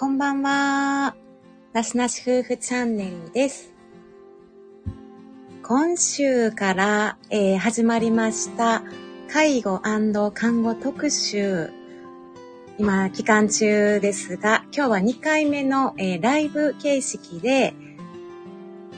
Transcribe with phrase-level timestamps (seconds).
[0.00, 1.14] こんばんは。
[1.74, 3.74] なしなし夫婦チャンネルです。
[5.62, 8.82] 今週から、えー始まりました、
[9.30, 11.68] 介護看護特集。
[12.78, 17.74] 今、期間中ですが、今日は2回目の、えーライブ形式で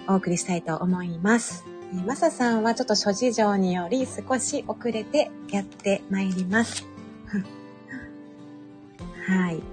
[0.07, 1.65] お送りしたいと思います。
[1.93, 6.87] えーマサさんはちょっと諸事情により少し遅れてやってまいります。
[9.27, 9.72] はい。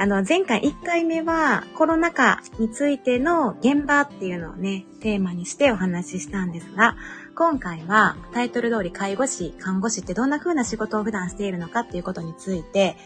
[0.00, 6.96] あの、前回1回目はコロナ禍についての現場っていうのをね、テーマにしてお話ししたんですが、
[7.34, 12.96] 今回はタイトル通り介護士、看護師ってどんな風な仕事を普段しているのかっていうことについて、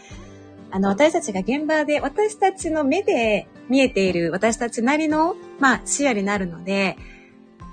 [0.69, 6.97] あの、私たちが現場で、私たちの目で見えている私たちなりの、まあ、視野になるので、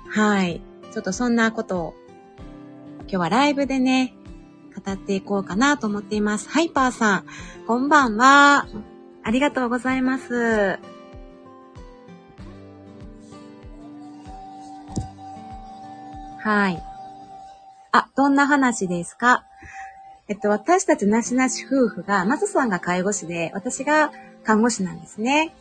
[0.09, 0.61] はい。
[0.91, 1.93] ちょっとそんなことを、
[3.01, 4.15] 今日はライブでね、
[4.83, 6.49] 語っていこうかなと思っています。
[6.49, 7.25] ハイパーさん、
[7.67, 8.65] こんばんは。
[9.23, 10.79] ありがとうございます。
[16.39, 16.81] はい。
[17.91, 19.45] あ、どんな話ですか？
[20.27, 24.11] えっと、私たちなしなし夫婦が、マサさんが介護士で、私が
[24.43, 25.53] 看護師なんですね。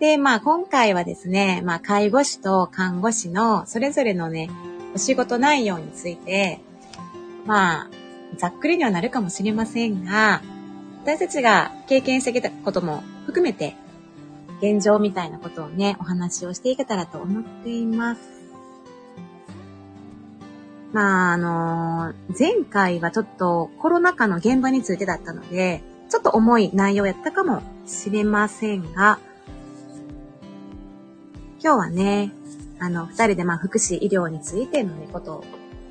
[0.00, 4.50] で、まあ今回はですね、まあ介護士と看護師のそれぞれのね、
[4.94, 6.60] お仕事内容について、
[7.46, 7.90] まあ、
[8.36, 10.42] ざっくりにはなるかもしれませんが、
[11.04, 13.76] 私たちが経験してきたことも含めて、
[14.62, 18.22] 現状みたいなことをね、お話をしていけたらと思っています。
[20.94, 29.18] まあ、あの前回はちょっとコロナ禍の現場についてだったので、ちょっと重い内容やったかもしれませんが、
[31.62, 32.32] 今日はね、
[32.78, 35.44] あの、二人でまあ福祉医療についてのね、ことを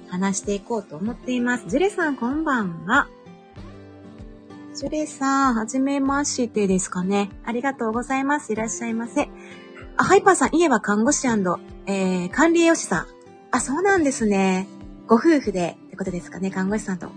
[0.10, 1.66] 話していこうと思っています。
[1.68, 3.08] ジュレさんこんばんは。
[4.76, 7.30] ジュレさん、はじめましてですかね。
[7.46, 8.54] ありがとうございます。
[8.54, 9.30] いらっしゃいませ。
[9.98, 13.08] あ、ハイパーさん、家は看護師えー、管理栄養士さん。
[13.52, 14.68] あ、そうなんですね。
[15.06, 16.50] ご夫婦でってことですかね。
[16.50, 17.12] 看護師さんと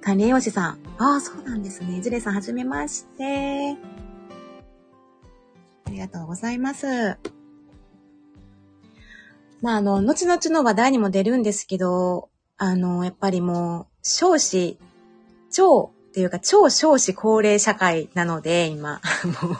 [0.00, 0.78] 管理栄養士さん。
[0.98, 2.00] あ、そうなんですね。
[2.00, 3.76] ジュレさん、はじめまして。
[5.86, 7.18] ありがとうございます。
[9.60, 12.28] まあ、あの、後々の話題にも出るんですけど、
[12.58, 14.78] あの、やっぱりもう、少子、
[15.50, 19.00] 超っていうか、超少子高齢社会なので、今、
[19.42, 19.52] もう、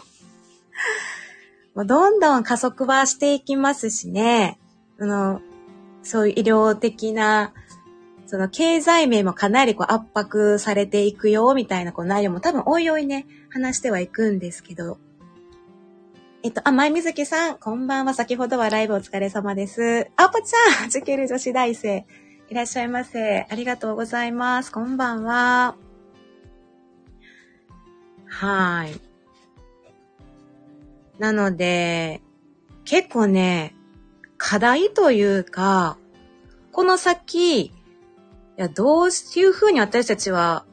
[1.74, 4.58] もうどんどん加速はしていきますしね、
[4.98, 5.40] あの、
[6.02, 7.54] そういう医療的な、
[8.26, 14.98] その経済面もかなりこう圧迫されていくよ、みたいなこう内容も多分おいおいね、話してはいくんですけど、
[16.42, 18.12] えっと、あ、前水木さん、こんばんは。
[18.12, 20.10] 先ほどはライブお疲れ様です。
[20.16, 22.04] あ、ぽちゃん、ジュケル女子大生。
[22.50, 23.46] いらっしゃいませ。
[23.48, 24.70] ありがとうございます。
[24.70, 25.91] こんばんは。
[28.32, 28.98] はい。
[31.18, 32.22] なので、
[32.84, 33.74] 結構ね、
[34.38, 35.98] 課題というか、
[36.72, 37.72] この先、い
[38.56, 40.64] や、どういうふうに私たちは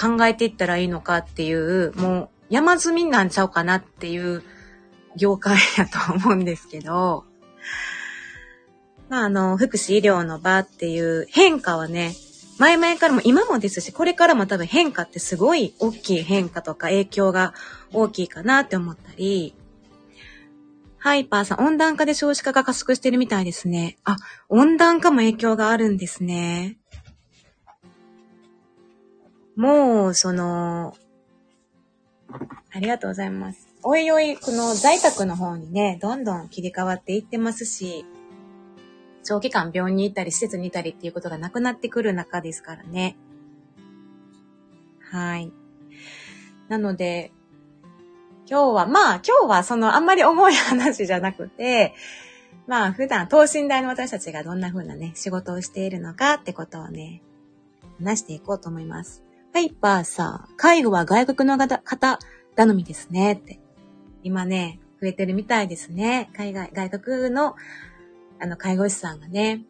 [0.00, 4.42] 考えていったらいいのかっていう、もう山積みなんちゃうかなっていう
[5.16, 7.24] 業界やと思うんですけど、
[9.08, 12.14] まあ、あの、福祉医療の場っていう変化はね、
[12.60, 17.54] 前々からも今もですし、これからも多分変化ってすごい大きい変化とか影響が
[17.94, 19.54] 大きいかなって思ったり、
[20.98, 23.96] ハイパーさん、温暖化で少子化が加速してるみたいですね。
[24.04, 24.18] あ、
[24.50, 26.76] 温暖化も影響があるんですね。
[29.56, 30.94] もう、その、
[32.74, 33.68] ありがとうございます。
[33.82, 38.04] おいおい、この在宅の方にね、どんどん切り替わっていってますし、
[39.30, 43.16] 長期間病院にいたり施設にいたりっていうことがなくなってくる中ですからね。
[45.08, 45.52] はい。
[46.66, 47.30] なので、
[48.48, 51.94] 今日は、まあ今日はそのあんまり重い話じゃなくて、
[52.66, 57.22] まあ普段等身大の私たちがどんな風なね、仕事をしているのかってことをね、
[58.00, 59.22] 話していこうと思います。
[59.54, 62.18] ハイパーさん、介護は外国の方
[62.56, 63.60] 頼みですねって。
[64.24, 66.30] 今ね、増えてるみたいですね。
[66.36, 67.54] 海外、外国の、
[68.42, 69.60] あの、介護士さんがね。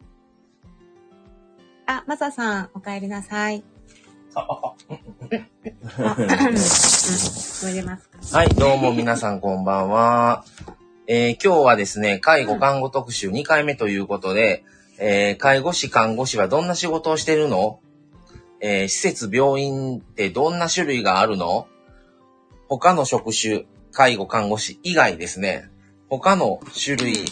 [1.85, 3.65] あ、マサさん、お帰りなさい。
[4.33, 4.75] は
[8.45, 10.45] い、どうも皆さんこんばんは。
[11.05, 14.63] えー今日はですね、介護看護特集2回目ということで、
[14.99, 17.81] えー介護士、看護師はどんな仕事をしてるの？
[18.61, 21.67] えー施設、病院ってどんな種類があるの？
[22.69, 25.69] 他の職種、介護、看護師以外ですね、
[26.07, 27.25] 他の種類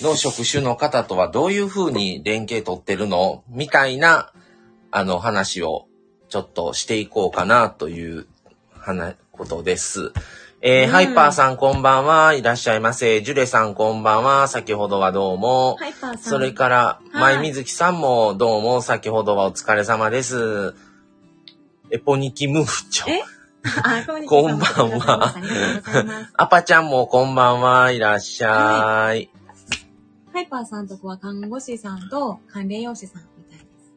[0.00, 3.44] の職種の方とはどういうふうに連携取ってるの？
[3.48, 4.32] みたいな、
[4.90, 5.86] あの話を
[6.28, 8.26] ちょっとしていこうかなという
[8.78, 10.12] 話、ことです。
[10.62, 12.34] えーうんハイパーさんこんばんは。
[12.34, 13.22] いらっしゃいませ。
[13.22, 14.46] ジュレさんこんばんは。
[14.46, 15.76] 先ほどはどうも。
[15.78, 16.18] ハイパーさん。
[16.18, 16.76] それから、
[17.12, 20.74] はい前水木さんもどうも、先ほどはお疲れ様です。
[21.90, 23.10] エポニキムーチョ。
[23.10, 23.22] え？
[23.82, 25.34] あ、こんばんは。
[26.36, 27.90] アパちゃんもこんばんは。
[27.90, 29.30] いらっしゃい。
[30.32, 33.92] ハイパーさんとこは看護師さんと管理栄養士さんみたいです。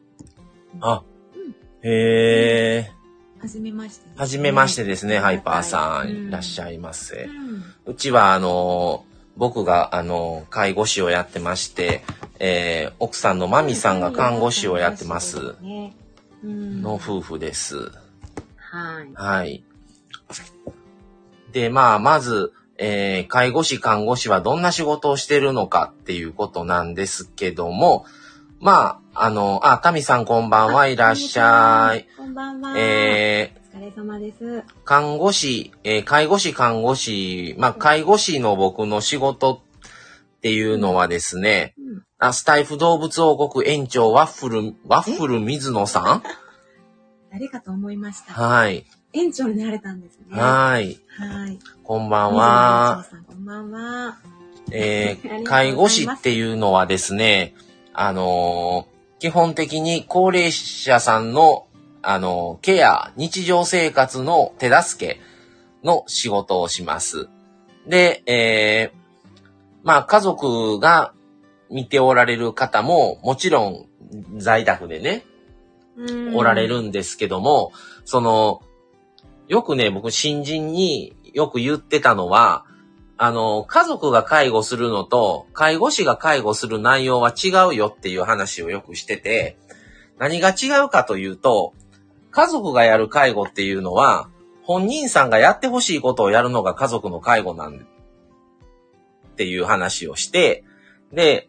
[0.80, 1.02] あ
[1.34, 1.50] うん、
[1.82, 2.92] へえ。
[3.40, 6.08] はじめまして、はじめましてですね、ハイパーさん。
[6.08, 7.28] うんいらっしゃいませう。
[7.30, 7.64] ん。
[7.86, 9.04] うちは、あの、
[9.36, 12.02] 僕が、あの、介護士をやってまして、
[12.38, 15.56] えー奥さんのマミさんが看護師をやってます。
[15.60, 15.94] ね。
[16.42, 16.82] うん。
[16.82, 17.76] の夫婦です。
[18.56, 19.12] はい。
[19.14, 19.64] はい。
[21.52, 28.04] で、まあ、まず、えー介護士、看護師はどんな仕事をしてるのかっていうことなんですけども、
[28.60, 32.06] まあ、あの、あ、タミさんこんばんはいらっしゃい。。
[32.16, 32.74] こんばんは。
[32.78, 34.44] えお疲れ様です。
[34.44, 42.02] ー看護師、えー介護士、看護師、まあ、介護士の僕の仕事っていうのはですね、うん。
[42.18, 46.22] あスタイフ動物王国園長ワッフル、ワッフル水野さ
[47.30, 48.32] 誰かと思いましんた。
[48.32, 48.86] はい。
[49.14, 50.24] 園長になられたんですね。
[50.30, 50.98] はい。
[51.18, 51.58] はい。
[51.84, 53.06] こんばんは。
[53.28, 54.18] こんばんは。
[54.72, 57.54] えー 介護士っていうのはですね、
[57.92, 61.66] あのー基本的に高齢者さんの、
[62.02, 65.20] あのーケア、日常生活の手助け
[65.84, 67.28] の仕事をします。
[67.86, 68.98] で、えー
[69.84, 71.12] まあ家族が
[71.70, 73.86] 見ておられる方も、もちろん
[74.38, 75.24] 在宅でね、
[75.96, 77.70] うんおられるんですけども、
[78.04, 78.60] その、
[79.48, 82.64] よくね、僕新人によく言ってたのは、
[83.16, 89.56] あの、家族が介護するのと、介護士が介護する内容は違うよっていう話をよくしてて、
[90.18, 91.74] 何が違うかというと、
[92.30, 94.28] 家族がやる介護っていうのは、
[94.62, 97.86] 本人さんがやってほしいことをやるのが家族の介護なん
[99.34, 100.64] っていう話をして、
[101.12, 101.48] で、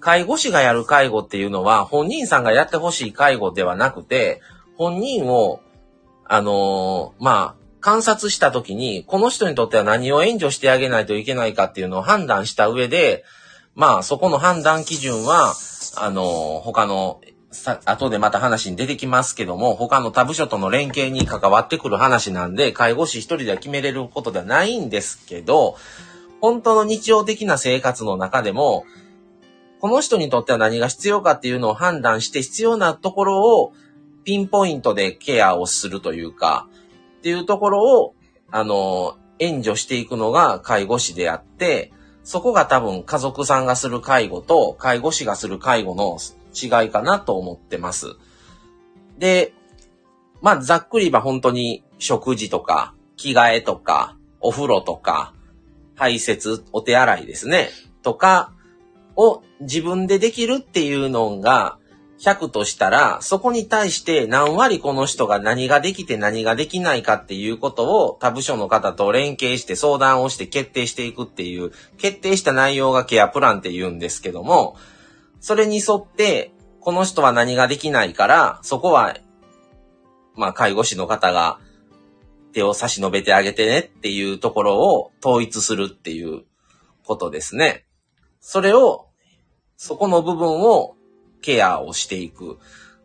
[0.00, 4.40] 介護士がやる介護っていうのは、本人さんがやってほしい介護ではなくて、
[4.76, 5.60] 本人を、
[6.32, 13.24] あのーまあ、観察したときに、この人にとっては何を援助してあげないといけないかっていうのを判断した上で、
[13.74, 15.54] まあ、そこの判断基準は、
[15.96, 25.76] あのー他の、さ、後でまた話に出てきますけども、他の他部署との連携に関わってくる話なんで、介護士一人では決めれることではないんですけど、
[26.40, 28.84] 本当の日常的な生活の中でも、
[29.80, 33.72] この人にとっては何が必要かっていうのを判断して必要なところを
[34.24, 36.68] ピンポイントでケアをするというか、
[37.18, 38.14] っていうところを、
[38.50, 46.18] あの、援助していくのが介護士であって、そこが多分家族さんがする介護と介護士がする介護の
[46.54, 48.14] 違いかなと思ってます。
[49.18, 49.52] で、
[50.42, 55.34] まあざっくり言えば本当に食事とか着替えとかお風呂とか
[55.96, 57.70] 排泄、お手洗いですね、
[58.02, 58.52] とか
[59.16, 61.79] を自分でできるっていうのが
[62.20, 74.76] 100としたら、そこに対して何割この人が何ができて何ができないかっていうことを他部署の方と連携して相談をして決定していくっていう、決定した内容がケアプランって言うんですけども、
[75.40, 79.16] それに沿って、この人は何ができないから、そこは、
[80.34, 81.58] まあ介護士の方が
[82.52, 86.42] 手を差し伸べてあげてねっていうところを統一するっていう
[87.06, 87.86] ことですね。
[88.40, 89.06] それを、
[89.78, 90.96] そこの部分を
[91.40, 92.58] ケアをしていく。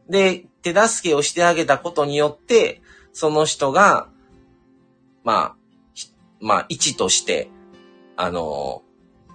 [0.10, 2.82] で、手助けをしてあげたことによって、
[3.14, 4.10] その人が、
[5.24, 5.56] まあ、
[5.94, 7.50] ひまあ、一として、
[8.16, 8.84] あの、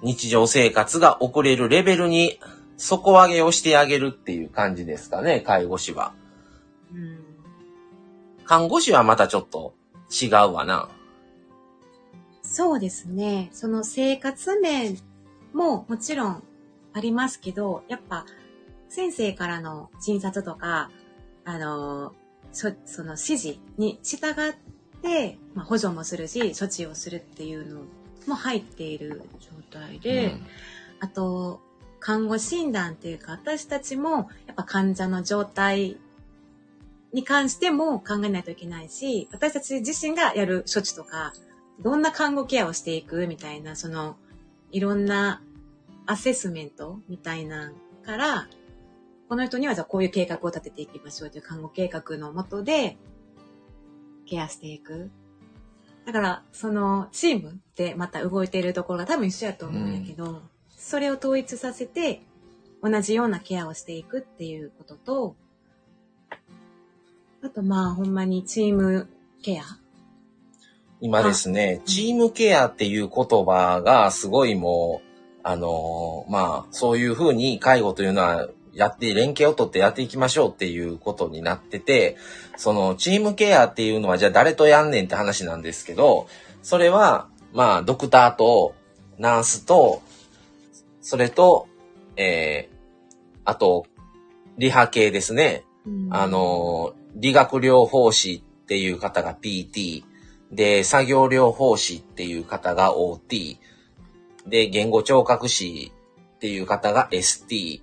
[0.03, 2.39] 日常生活が送れるレベルに
[2.77, 6.15] 底上げをしてあげるっていう感じですかね、介護士は。
[6.93, 7.31] うん
[8.51, 9.75] 看護師はまたちょっと
[10.11, 10.89] 違うわな。
[12.43, 13.49] そうですね。
[13.53, 14.99] その生活面
[15.53, 16.43] ももちろん
[16.93, 18.27] ありますけど、やっぱ
[18.91, 20.91] 先生からの診察とか、
[21.45, 22.13] あの、
[22.53, 24.55] そその指示に従っ
[25.01, 27.83] て、まあ、補助もするし、処置をするっていうの
[28.27, 30.47] も入っている状態で、うん。
[30.99, 31.61] あと、
[32.01, 34.11] 看護診断っていうか、私たちも、
[34.47, 35.97] やっぱ患者の状態
[37.13, 41.33] に関しても考えないといけないし、私たち自身がやる処置とか、
[41.81, 44.17] どんな看護ケアをしていくみたいな、その、
[44.73, 45.43] いろんな
[46.07, 47.73] アセスメントみたいな
[48.05, 48.49] から、
[49.31, 52.97] この人にはじゃあこういう計画を立てていきましょうという看護計画のもとで、
[54.27, 55.09] ケアしていく。
[56.05, 60.43] だから、その、チームでまた動いているところが多分一緒やと思うんやけど、
[60.77, 62.23] それを統一させて、
[62.83, 65.37] 同じようなケアをしていくっていうことと、
[67.45, 69.09] あとまあほんまにチーム
[69.43, 69.63] ケア
[71.01, 82.17] 今ですね、チームケアっていう言葉がすごいもう、あのーまあ、そういうふうに介護というのはやって、連携をとってやっていきましょうっていうことになってて、
[82.57, 86.29] そのチームケアっていうのはじゃあ誰とやんねんって話なんですけど、
[86.63, 88.75] それは、まあ、ドクターと、
[89.19, 90.03] ナースと、
[91.01, 91.67] それと、
[92.17, 92.77] えー、
[93.45, 93.87] あと、
[94.59, 95.65] リハ系ですね。
[95.87, 96.09] うん。
[96.11, 100.05] あ、の、理学療法士っていう方が PT、
[100.53, 103.59] で、作業療法士っていう方が OT、
[104.47, 105.93] で、言語聴覚士
[106.37, 107.83] っていう方が ST、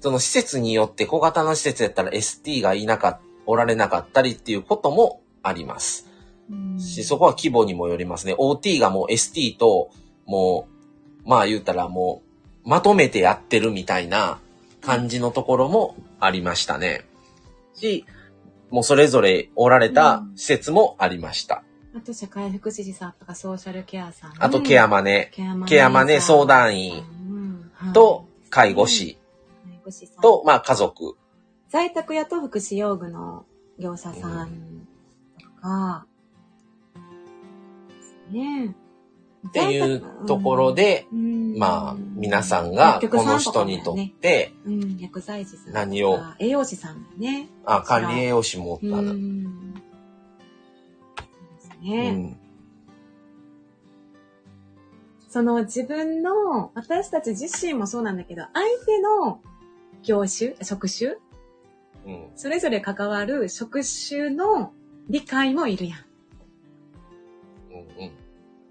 [0.00, 6.08] その施設によって小型の施設やったら ST がいなかっおられなかったりっていうこともあります。
[6.50, 6.80] うん。
[6.80, 8.34] し、そこは規模にもよりますね。
[8.34, 9.90] OT がもう ST と、
[10.24, 10.68] も
[11.24, 12.22] う、まあ言うたらも
[12.64, 14.38] う、まとめてやってるみたいな
[14.80, 17.04] 感じのところもありましたね。
[17.74, 18.04] し、
[18.70, 21.64] もうそれぞれおられた施設もありました。
[21.96, 25.30] あと社会福祉士さんとかソーシャルケアさん、あとケアマネ。
[25.32, 27.04] ケアマネケアマネ相談員
[27.92, 29.18] と介護士
[29.90, 31.16] 介護士さんと、まあ家族。
[31.68, 33.44] 在宅やと福祉用具の
[33.78, 34.50] 業者さん
[35.40, 36.06] とか、
[37.88, 38.74] ですね。
[39.48, 45.72] っていうところで、うん、まあ皆さんがこの人にとって、うん、薬剤師さん。
[45.72, 46.18] 何を？
[46.38, 47.48] 栄養士さんだね。
[47.64, 49.12] あ、管理栄養士もおったうな。
[49.12, 49.74] ん。
[51.16, 52.10] そうですうね。
[52.10, 52.36] ん。
[55.30, 59.40] その自分の、私たち自身もそうなんだけど、相手の
[60.02, 61.16] 業種、職種？
[62.06, 62.30] うん。
[62.34, 64.72] それぞれ関わる職種の
[65.08, 65.98] 理解もいるやん。
[67.70, 68.12] うんうん。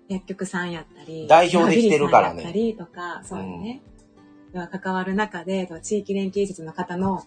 [0.07, 1.27] 薬局さんやったり。
[1.27, 3.81] 代表できてるからねやったりとか、そうだね。
[4.53, 7.23] では関わる中で、地域連携施設の方の、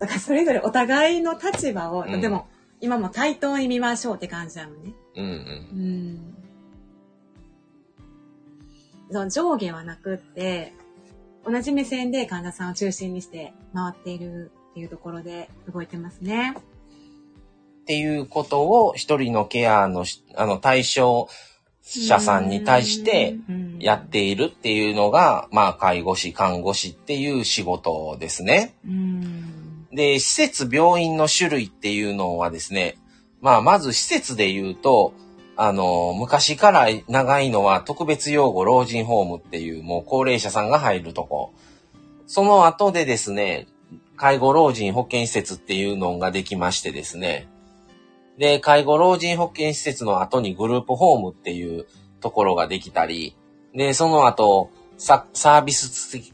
[0.00, 2.48] だからそれぞれお互いの立場を、うんでも
[2.80, 4.92] 今も対等に見ましょうって感じなのね。
[5.14, 5.30] うんうん。
[5.30, 5.32] う
[5.80, 6.34] ん。
[9.10, 10.74] その上下はなくって、
[11.46, 16.54] 同じ目線で患者さんを中心にして回っているっていうところで動いてますね。
[16.56, 21.28] っていうことを一人のケアのしあの対象
[21.82, 28.74] 者さんに対してうんやっているっていうのが、まあ介護士、看護師っていう仕事ですね。
[28.86, 29.86] うん。
[29.92, 32.96] で、施設、病院の種類っていうのはですね、
[33.40, 35.12] まあまず施設で言うと、
[35.56, 41.52] あの、昔から長いのは特別養護老人ホームっていうもう高齢者さんが入るとこ。
[42.26, 43.66] その後でですね、
[44.16, 47.48] 介護老人保健施設っていうのができましてですね。
[48.38, 51.86] で、介護老人保健施設の後にグループホームっていう
[52.20, 53.36] ところができたり、
[53.74, 55.88] で、その後、ササービス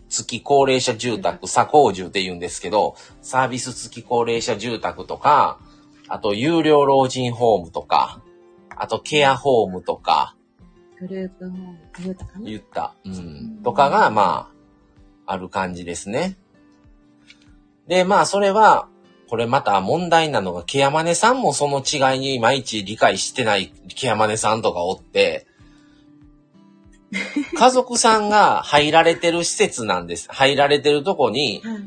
[0.09, 5.59] 付き高齢者住宅、サ高住って言うんですけど、サービス付き高齢者住宅とか、
[6.09, 8.23] あと有料老人ホームとか、
[8.83, 10.35] あとケアホームとか、
[10.99, 12.45] グループホーム、言うたかな？
[12.47, 14.51] 言った、うん、とかが、ま
[15.27, 16.39] あ、ある感じですね。
[17.87, 18.89] で、まあ、それは、
[19.29, 25.47] これまた問題なのが、ケアマネさんもその違いにいまいち理解してないケアマネさんとかおって、
[27.59, 30.27] 家族さんが入られてる施設なんです。
[30.31, 31.79] 入られてるとこに、はい。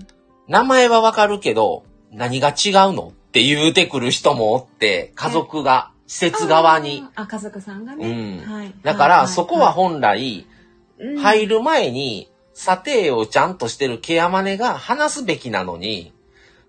[0.47, 3.07] 名前はわかるけど、何が違うの？
[3.07, 7.03] って言うてくる人もおって、家族が、施設側に。
[7.15, 8.43] あ家族さんがね。
[8.45, 8.53] うん。
[8.53, 8.73] はい。
[8.83, 10.45] だから、いそこは本来、
[10.99, 11.17] うん。
[11.17, 16.13] 入る前に、査定をちゃんとしてるケアマネが話すべきなのに、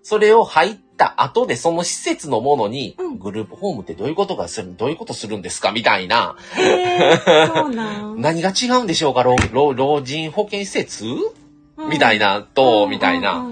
[0.01, 3.19] それを入った後でその施設のものに、うん。
[3.19, 8.17] グループホームってどういうことがする、どういうことするんですかみたいな、へーそうなん。
[8.19, 11.89] 何が違うんでしょうか老老老人保健施設、うん。
[11.91, 13.45] みたいな、と、みたいな、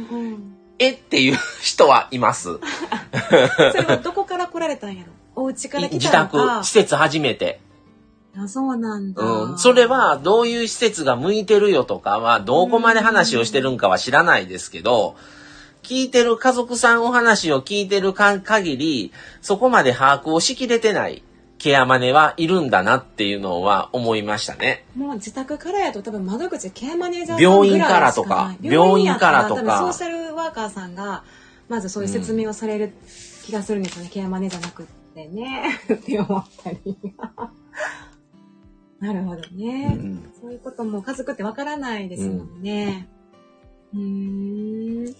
[0.79, 2.57] えっていう人はいます。
[3.73, 7.59] それはどこから来られたんやろお家から来自たのか宅、施設初めて。
[8.37, 9.21] あ、そうなんだ。
[9.21, 9.57] うん。
[9.57, 15.15] それは、どういう施設が向いてるよとかは、どこまで話をしてるんかは知らないですけど、
[15.83, 19.11] 聞いてる家族さんお話を聞いてるか限り、
[19.41, 21.23] そこまで把握をしきれてない
[21.63, 24.85] ケアマネはいるんだなっていうのは思いましたね。
[24.97, 31.23] もう自宅からやと多分窓口ケアマネージャーさん病院ぐらいからとかしない病院からとか病院やったら多分ソーシャルワーカーさんが
[31.69, 32.93] まずそういう説明をされる
[33.45, 36.79] 気がするんですよね、ケアマネじゃなくってね って思ったり。
[38.99, 40.33] なるほどね、うん。
[40.39, 43.09] そういうことも家族ってわからないですもんね。
[43.93, 45.15] うーん。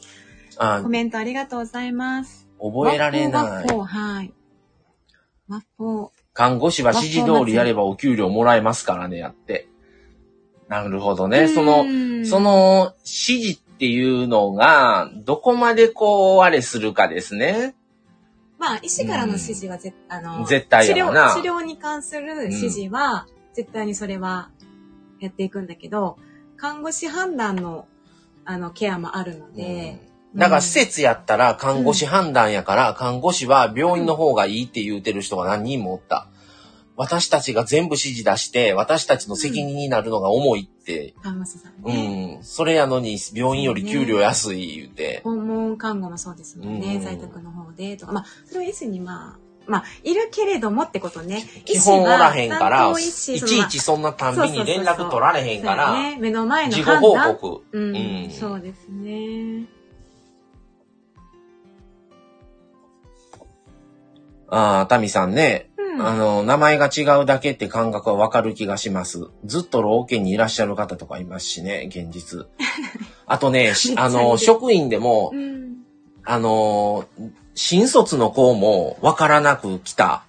[0.57, 2.47] あコメントありがとうございます。
[2.59, 3.67] 覚えられない。
[3.67, 4.33] はい。
[5.49, 9.67] 和法看護師は指示通りやればお給料もらえますからね、やって。
[10.67, 11.47] なるほどね。
[11.47, 17.75] その、のその指示っていうのが、どこまでこう、あれするかですね。
[18.63, 21.33] まあ、医師からの指示はぜ、あの、絶対やわな。
[21.33, 24.51] 治療、治療に関する指示は、絶対にそれは
[25.19, 26.17] やっていくんだけど、
[26.55, 27.87] 看護師判断の、
[28.45, 29.99] あの、ケアもあるので、
[30.33, 36.29] だから施設やったら看護師判断やから、看護師は病院の方がいいって言うてる人が何人もおった。
[36.95, 42.35] 私たちが全部指示出して、私たちの責任になるのが重いって、看護師さんうね。
[42.35, 45.21] ん、それやのに病院より給料安い言うて。
[45.23, 51.43] 訪問看護もそうですもんね、うん在宅の方でとか、まあ、それは医師にまあ、まあ、いるけれどもってことね。
[51.65, 57.17] 基本おらへんから、いちいちそんなたんびに連絡取られへんから、そうね、目の前の事後。
[57.17, 57.65] 報告。
[57.71, 59.65] うん、うんそうですね。
[64.49, 65.72] ああ、タミさんね、うん。
[65.99, 69.27] あの、名前が違うだけって感覚はわかる気がします。
[69.45, 72.47] ずっと老家にいらっしゃる方とかいますしね、現実。
[73.25, 75.77] あとね、しあの、職員でもう、ん。
[76.25, 77.05] あの、
[77.55, 80.23] 新卒の子もわからなく来た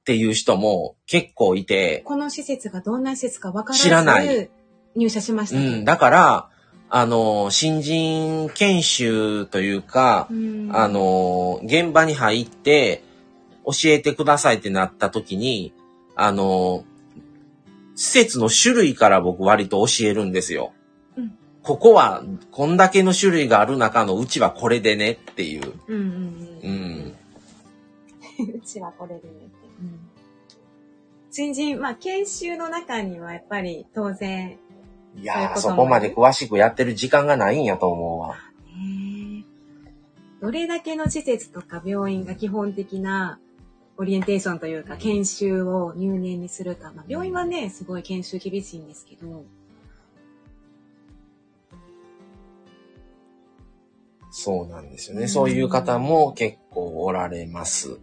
[0.00, 4.50] っていう人も結構いて、この施設がどんな施設か分からず知らない
[4.96, 6.48] 入社しましたとうん、だから、
[6.90, 13.02] あの、新人研修というか、うんあの、現場に入って
[13.72, 15.72] 教えてくださいってなった時に、
[16.16, 16.84] あの、
[17.94, 20.72] 施設の種類から僕割と教えるんですよ。
[21.16, 25.74] うんここは、こんだけの種類がある中のうちはこれでねっていう。
[25.88, 28.48] うんうんううん。
[28.48, 28.56] ん。
[28.56, 29.46] うちはこれでねって。
[29.80, 30.00] うん。
[31.30, 34.58] 新人、まあ、研修の中にはやっぱり当然、
[35.16, 38.36] いやー、そこまで詳しくやってる時間がないんやと思うわ。
[38.78, 39.44] ね
[40.40, 43.38] どれだけの施設とか病院が基本的な
[44.00, 46.90] オリエンテーションというか研修を入念にするか。
[46.96, 49.44] まあ、病院はね、すごい研修厳しいんですけど、
[54.30, 55.24] そうなんですよね。
[55.24, 57.98] うんそういう方も結構おられます。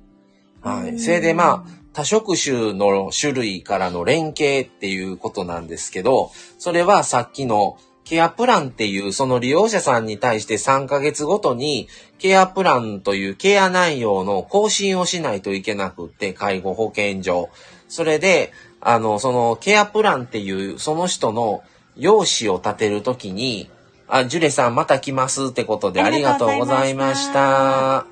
[0.61, 0.89] はい。
[0.91, 11.89] うんそれでまあ、多職種の種類からの連携っていうことなんですけど、それはさっきのケアプランっていうその利用者さんに対して3ヶ月ごとに
[12.19, 17.49] ケアプランというケア内容の更新をしないといけなくって、介護保険上。
[17.89, 21.63] それで、あの、そのケアプランっていうその人の
[21.97, 23.69] 用紙を立てるときに、
[24.07, 28.05] あ、ジュレさんまた来ますってことでありがとうございました。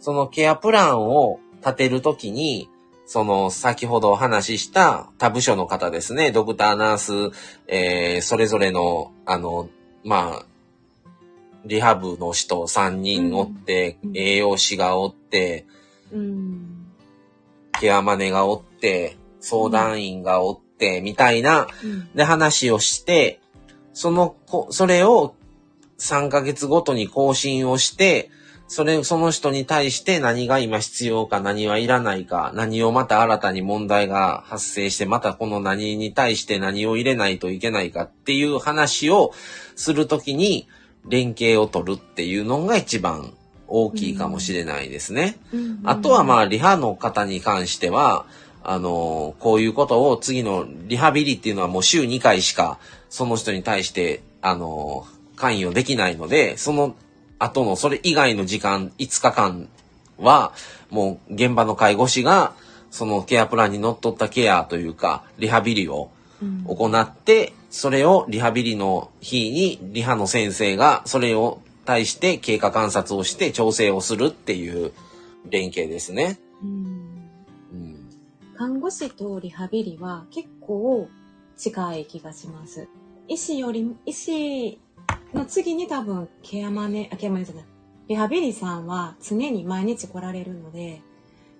[0.00, 2.68] そのケアプランを立てるときに、
[3.12, 7.12] その先ほどお話しした他部署の方ですね、ドクター、ナース、
[7.66, 9.68] えーそれぞれの、あの、
[10.02, 10.46] まあ、
[11.66, 15.66] リハブの人3人おって、うん栄養士がおって、
[16.10, 16.86] うん。
[17.78, 22.10] ケアマネがおって、相談員がおって、みたいな、うん。
[22.14, 23.42] で話をして、
[23.92, 25.34] そのこ、それを
[25.98, 28.30] 3ヶ月ごとに更新をして、
[28.72, 39.34] それ、その人に対して何が今必要か何はいらないか、何をまた新たに問題が発生して、またこの何に対して何を入れないといけないかっていう話を
[39.76, 40.68] するときに
[41.06, 43.34] 連携を取るっていうのが一番
[43.68, 45.36] 大きいかもしれないですね。
[45.52, 48.24] うんあとはまあ、リハの方に関しては、
[48.64, 52.78] あの、こういうことを次のリハビリっていうのはもう週2回しか、
[53.10, 55.06] その人に対して、あの、
[55.36, 56.96] 関与できないので、その
[57.42, 59.68] 後のそれ以外の時間、5日間
[60.18, 60.52] は、
[60.90, 62.54] もう現場の介護士が、
[62.90, 74.92] そのケアプランにのっとったケアというか、リハビリをうん行って、それをリハビリの日にリハの先生がそれを対して経過観察をして調整をするっていう
[75.48, 76.38] 連携ですね。
[76.62, 77.30] うん
[77.72, 78.10] うん、
[78.56, 81.08] 看護師とリハビリは結構
[81.56, 82.88] 近い気がします。
[83.28, 84.78] 医師より、医師
[85.34, 87.64] の次に多分ケアマネ、あ、ケアマネじゃない。
[88.08, 91.02] リハビリさんは常に毎日来られるので、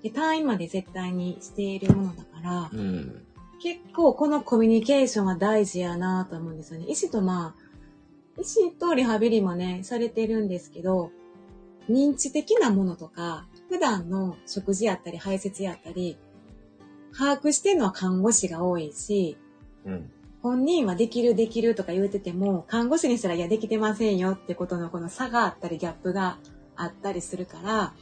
[0.03, 3.25] で単位まで絶対にしているものだから、うん、
[3.63, 6.87] 結構このコミュニケーションは大事やなと思うんですよね。
[6.89, 11.11] 医師とまあ、医師とリハビリもね、されてるんですけど、
[11.89, 16.19] 認知的なものとか、普段の食事やったり排泄やったり、
[17.17, 19.37] 把握してるのは看護師が多いし、
[19.85, 20.11] うん、
[20.43, 26.39] 本人はできるできるとか言うてても、看護師にしたらいやできてませんよってことのこの差があったりギャップが
[26.77, 27.95] あったりするから、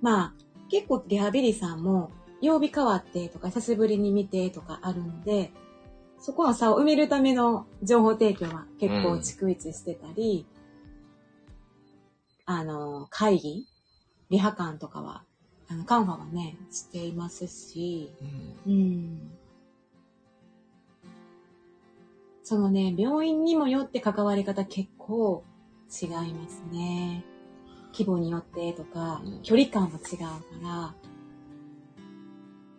[0.00, 0.32] まあ
[0.70, 5.52] 結構リハビリさんも曜日変わってとか久しぶりに見てとかあるので、
[6.20, 10.46] そこの差を埋めるための情報提供は結構逐一してたり、
[12.44, 13.66] あの、会議
[14.30, 15.24] リハ館とかは、
[15.68, 18.12] あの、カンファはね、していますし、
[18.66, 19.35] うん
[22.48, 25.42] そのね、病院にもよって関わり方結構
[25.90, 27.24] 違いますね。
[27.92, 30.94] 規模によってとかうん、距離感も違うから、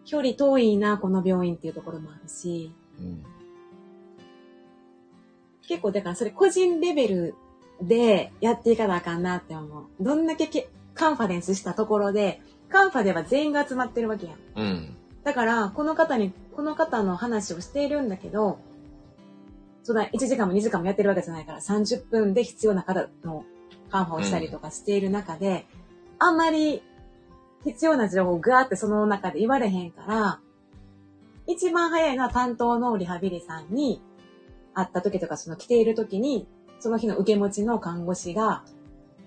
[0.06, 3.24] 距離遠いな、この病院っていうところもあるし、うん。
[5.68, 7.36] 結構だからそれ個人レベル
[7.82, 9.88] でやっていかなあかんなって思う。
[10.00, 14.38] どんだけけカンファレンスしたところで、カンファでは全員が集まってるわけやん。
[14.56, 14.96] うん。
[15.26, 18.60] だから、この方に、この方の話をしているんだけど、
[19.88, 23.45] そんな1時間も2時間もやってるわけじゃないから、30分で必要な方の
[23.89, 25.65] カンファをしたりとかしている中で、
[26.19, 26.84] あんまり
[27.63, 30.41] 必要な情報をガーってその中で言われへんから、
[31.47, 34.02] 一番早いのは担当のリハビリさんに
[34.73, 36.50] 会った時とか、その来ている時に、
[36.82, 38.65] その日の受け持ちの看護師が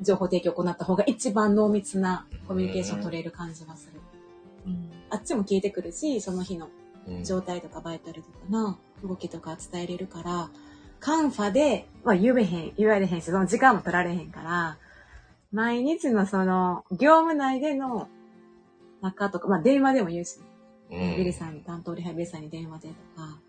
[0.03, 3.99] 情報提供を行った方が一番濃密なコミュニケーションを取れる感じがする。
[4.67, 6.69] うん、あっちも聞いてくるし、その日の
[7.09, 7.25] うん。
[7.25, 10.51] 状態とかバイタルとかな動きとか伝えれるから、
[11.01, 14.79] カンファで、まあ言えへん、言われへんし、その時間も取られへんから、
[15.53, 18.09] 毎日のその、業務内での
[19.01, 20.41] 中とか、まあ電話でも言うし、
[20.91, 21.33] うリハビリん。
[21.33, 23.41] さんに、担当リハビリさんに電話でとか、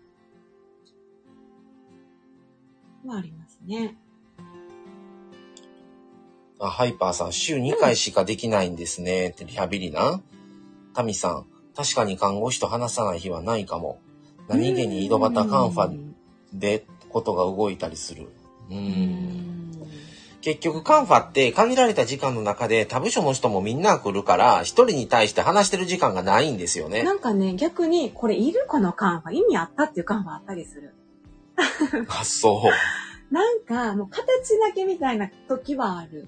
[3.04, 3.96] はありますね。
[6.60, 9.30] あ、ハイパーさん、週2回しかできないんですね。
[9.30, 10.20] ってリハビリな。
[10.94, 14.00] タミさん、確かに看護師と話さない日はないかも。
[14.48, 16.12] 何気に井戸端カンファ
[16.52, 18.28] でことが動いたりする。
[18.70, 18.74] う。
[18.74, 19.62] うんん。
[20.42, 27.04] 結局カンファって限られた時間の中で他部署の人もみんな来るから、一人に対して話してる時間がないんですよね。
[27.04, 30.94] なんかね、逆に、これいるこのカンファ、意味あったっていうカンファあったりする。
[32.08, 32.60] あ、そ
[33.30, 33.32] う。
[33.32, 36.26] なんか、もう形だけみたいな時はある。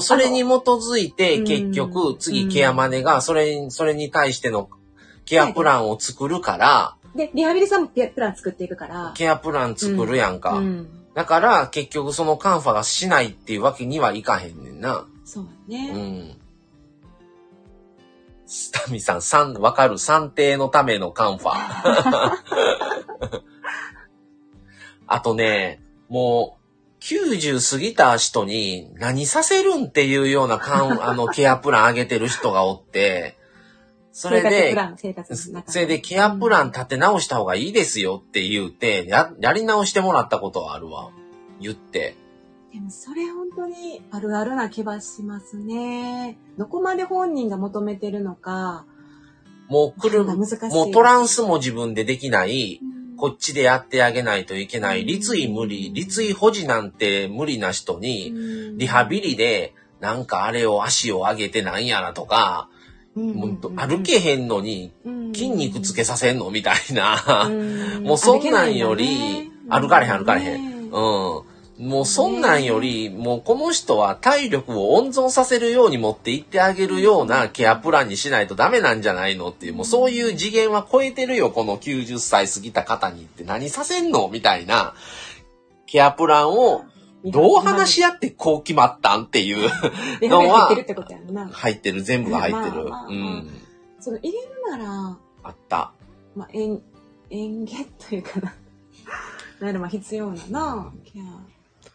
[0.00, 4.68] それに基づいて、うん結局、次、うんケアマネが、それに、それに対しての
[5.24, 9.12] ケアプランを作るから、で、リハビリさんもプラン作っていくから。
[9.16, 10.52] ケアプラン作るやんか。
[10.52, 10.88] うん。
[11.14, 15.04] だから、結局そのカンファがしないっていうわけにはいかへんねんな。
[15.24, 15.90] そううね。
[15.90, 16.36] ん。
[18.46, 21.56] スタミさん、三、わかる算定のためのカンファ。
[25.08, 26.56] あとね、も
[27.00, 33.36] う、90過ぎた人に何させるんっていうようなカン、あの、ケアプラン上げてる人がおって、
[34.20, 34.74] それで
[35.66, 41.10] それでケアプラン立て直した方がいいですよって言うて、や、やり直してもらったことはあるわ。
[41.60, 42.16] 言って。
[42.72, 46.36] でもそれ本当にあるあるな気はしますね。
[46.58, 48.86] どこまで本人が求めてるのか。
[49.68, 55.04] もう来る、もうトランスも自分でできない、うんこっちでやってあげないといけない。
[55.04, 58.32] 立位無理、立位保持なんて無理な人に、
[58.76, 62.68] リハビリで、なんかあれを足を上げてなんやらとか、
[63.18, 64.92] もう歩けへんのに
[65.34, 67.50] 筋肉つけさせんのみたいな。
[68.02, 70.88] もうそんなんより歩かれへん歩かれへん。
[70.88, 70.90] ん。
[70.90, 71.48] うん。
[71.78, 84.08] もうそんなんより、もうこの人は体力を温存させるように持っていってあげるようなケアプランにしないとダメなんじゃないのっていう、もうそういう次元は超えてるよ、この90歳過ぎた方にって何させん。
[84.10, 84.94] のみたいな
[85.86, 86.84] ケアプランを
[87.24, 89.62] どう話し合ってこう決まったんっていう
[90.20, 91.48] リハビリ入ってるってことやんな。
[91.48, 92.70] 入ってる、全部が入ってる。
[92.70, 93.50] まあまあまあうん。
[94.00, 95.92] その入れるなら、あった。
[96.36, 96.80] まあ、演、
[97.30, 98.54] 演芸というかな。
[99.60, 101.24] なるまあ必要なな、ケア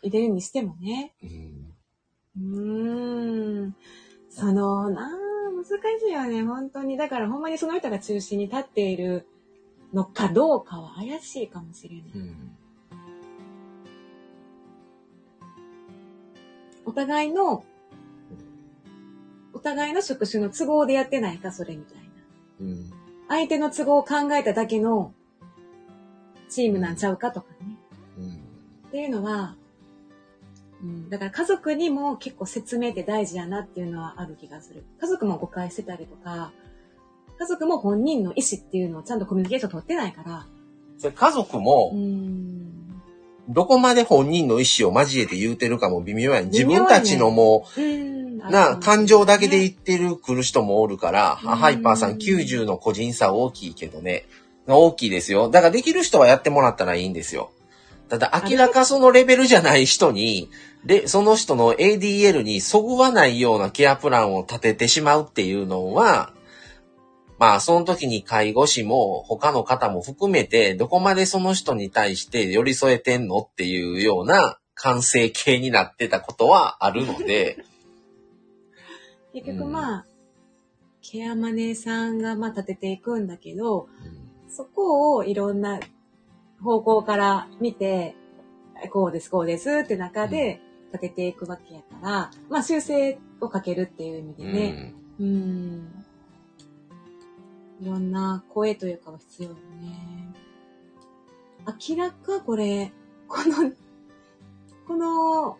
[0.01, 1.13] 入れるにしてもね。
[2.35, 3.75] うんん。
[4.29, 5.09] その、なあ、
[5.55, 5.65] 難
[5.99, 6.97] しいよね、本当に。
[6.97, 9.25] だからほんまにその人が中心に立っている
[9.93, 12.11] のかどうかは怪しいかもしれない。
[12.15, 12.57] うん
[16.85, 17.63] お互いの、
[19.53, 22.03] お互いの職種の都合でやってないか、それみたいな。
[22.61, 22.93] うん
[23.29, 25.13] 相手の都合を考えただけの
[26.49, 27.77] チームなんちゃうかとかね。
[28.19, 28.43] うん
[28.89, 29.55] っていうのは、
[30.83, 34.83] うん、だから家族にも結構説明って大事やなっていうのはある気がする。
[34.99, 36.51] 家族も誤解してたりとか、
[37.39, 40.45] 家族も本人の意思っていうのをちゃんとコミュニケーション取ってないから、
[40.99, 42.72] それ家族もう、ん、
[43.49, 46.45] どこまで本人の意思を交えて言うてるかも微妙やん。
[46.45, 54.25] 自分たちのもうん、う、な、感情だけで言いってる来る人もおるから、うんハイパーさん90の個人差大きいけどね。
[54.67, 55.49] 大きいですよ。
[55.49, 57.51] だからできる人はやってもらったらいいんですよ。
[58.09, 60.49] ただ明らかそのレベルじゃない人に、
[60.85, 66.33] で、その人の ADL にそぐわないようなケアプランを立ててしまうっていうのは、
[67.43, 77.57] まあ、その時に介護士も他の方も含めて、どこまでその人に対して寄り添えてんのっていうような完成形になってたことはあるので、
[79.33, 80.05] 結局まあ、
[81.01, 83.89] ケアマネーさんがまあ立てていくんだけど、
[84.47, 85.81] そこをいろんな
[86.61, 88.15] 方向から見て、
[88.93, 90.61] こうです、こうですって中で、
[90.93, 96.05] 立てていくわけやから、まあ修正をかけるっていう意味でね、うん。
[97.83, 100.33] いろんな声というかは必要よね。
[101.89, 102.93] 明らかこれ、
[103.27, 103.73] この、
[104.87, 105.57] この、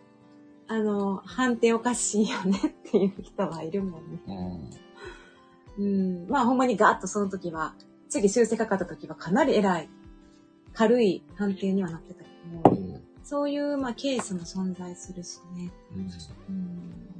[0.70, 4.72] あの、判定おかしいよね っていう人はいるもんね。
[5.78, 5.86] うん。
[5.86, 6.30] うん。
[6.30, 7.76] まあほんまにガーッとその時は、
[8.08, 9.90] 次修正かかった時はかなり偉い、
[10.74, 12.30] 軽い判定にはなってたけ
[12.64, 13.02] ども、うん。
[13.22, 15.74] そういう、まあ、ケースも存在するしね。
[15.94, 17.13] うん。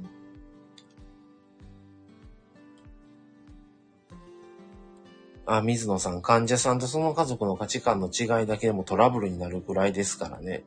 [5.46, 10.64] あ、水野さん、患者さんとその家族の価値観の違いだけでもトラブルになるぐらいですからね。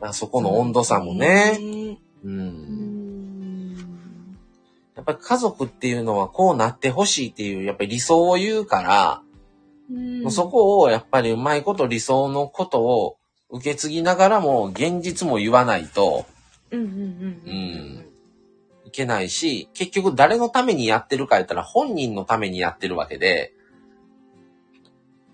[0.00, 1.58] あそこの温度差もね。
[1.58, 1.98] ね。
[2.24, 2.28] う。
[2.28, 3.76] うんん。
[4.96, 9.22] やっぱり家族っていうのはこうなってほしいっていう、やっぱり理想を言うから、
[9.92, 13.16] うんそこをやっぱりうまいこと理想のことを
[13.50, 16.26] 受け継ぎながらも現実も言わないと
[16.70, 18.06] うんうんうんうん
[18.86, 23.52] いけないし、結局誰のためにやってるかやったら本人のためにやってるわけで、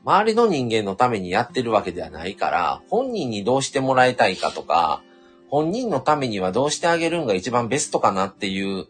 [0.06, 5.02] 周りの人間のためにやってるわけではないから、本人にどうしてもらいたいかとか、
[5.48, 8.86] 本人のためにはどうしてあげるんが一番ベストかなっていう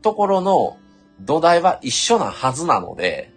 [0.00, 0.78] ところの
[1.20, 3.32] 土台は一緒なはずなので、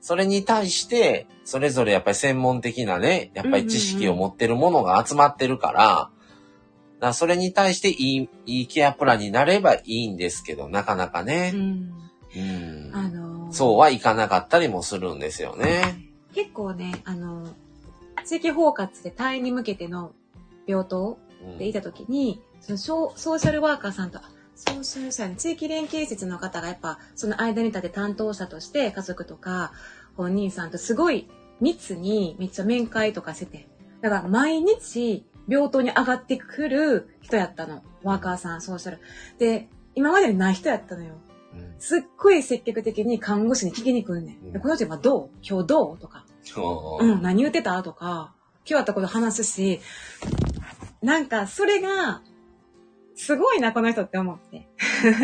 [0.00, 6.10] それに対して、それぞれやっぱり専門的なね、やっぱり知識を持ってるものが集まってるから、
[6.98, 11.54] だそれに対していい、いいケアプランになればいいんですけど、なかなかうね、ん。
[11.54, 12.90] うん。
[12.92, 16.11] あのーそうはいかなかったりもするんですよね。
[16.34, 17.52] 結構ね、あのー
[18.24, 20.12] 地域包括で退院に向けての
[20.66, 29.72] 病棟うんでいたときに、そのソーシャルワーカーさんと、あソーシャルさん、地域連携施設の方がやっぱ、その間に立って担当者として家族とか
[30.16, 31.28] 本人さんとすごい
[31.60, 33.68] 密にめっちゃ面会とかしてて。
[34.00, 37.82] だから毎日病棟に上がってくる人やったの。
[38.02, 39.00] ワーカーさん、ソーシャル。
[39.38, 41.14] で、今までにない人やったのよ。
[41.82, 44.36] うんすっごい積極的に看護師に聞きに来るねん。
[44.36, 45.30] うんでこの人今どう？
[45.42, 45.98] 今日どう？
[45.98, 46.24] とか。
[46.44, 47.82] そううん、何言ってた？
[47.82, 48.32] とか、
[48.64, 49.80] 今日あったこと話すし、
[51.02, 52.22] なんか、それが、
[53.14, 54.68] すごいな、この人って思って。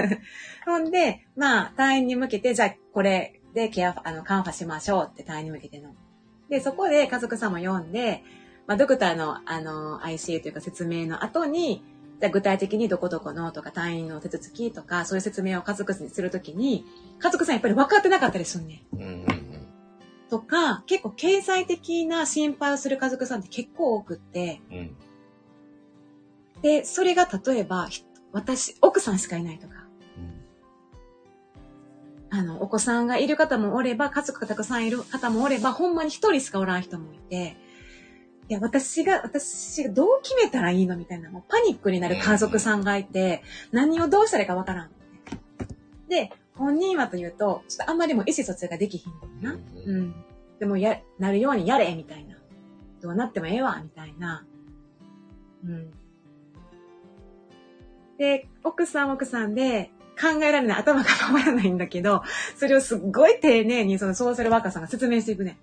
[0.66, 5.94] ほんで、まあ、退院に向けて、じゃあ、これでケア、あの、カンファしましょうって退院に向けての。
[6.48, 8.24] で、そこで家族さんも読んで、
[8.66, 11.84] まあ、ドクターの、あの、ICU というか説明の後に、
[12.20, 16.84] じゃあ具体的にどこどこのとか退院の手続きとか、そういう説明を家族にするときに、
[17.18, 18.96] 家族さんやっぱり分かってなかったりすんねん。
[18.96, 19.48] うんうん
[20.28, 24.78] とか、結構経済的な心配をする家族さんって結構多くって、うん。
[24.78, 24.96] うん
[26.62, 28.02] で、それが例えば、ひ
[28.32, 29.74] 私、奥さんしかいないとか、
[32.30, 37.56] あの、お子さんがいる方もおれば、家族がたくさんいる方もおれば、ほんまに一人しかおらん人もいて、
[38.48, 44.90] いや、私が、私がどう決めたらいいのみたいな、もうパニックになる家族さんがいて、何をどうしたらいいかわからん。
[46.08, 49.52] で、本人はというと、ちょっとあんまりも意思疎通ができひんねんな。
[49.52, 50.14] うんうん。
[50.58, 52.36] でもや、なるようにやれみたいな。
[53.02, 54.46] どうなってもええわみたいな。
[55.64, 55.90] うん。
[58.16, 62.22] で、奥さんは奥さんで考えられない、頭が回らないんだけど、
[62.56, 65.58] それをすっごい丁寧にそのソーシャルワーカーさんが説明していくね。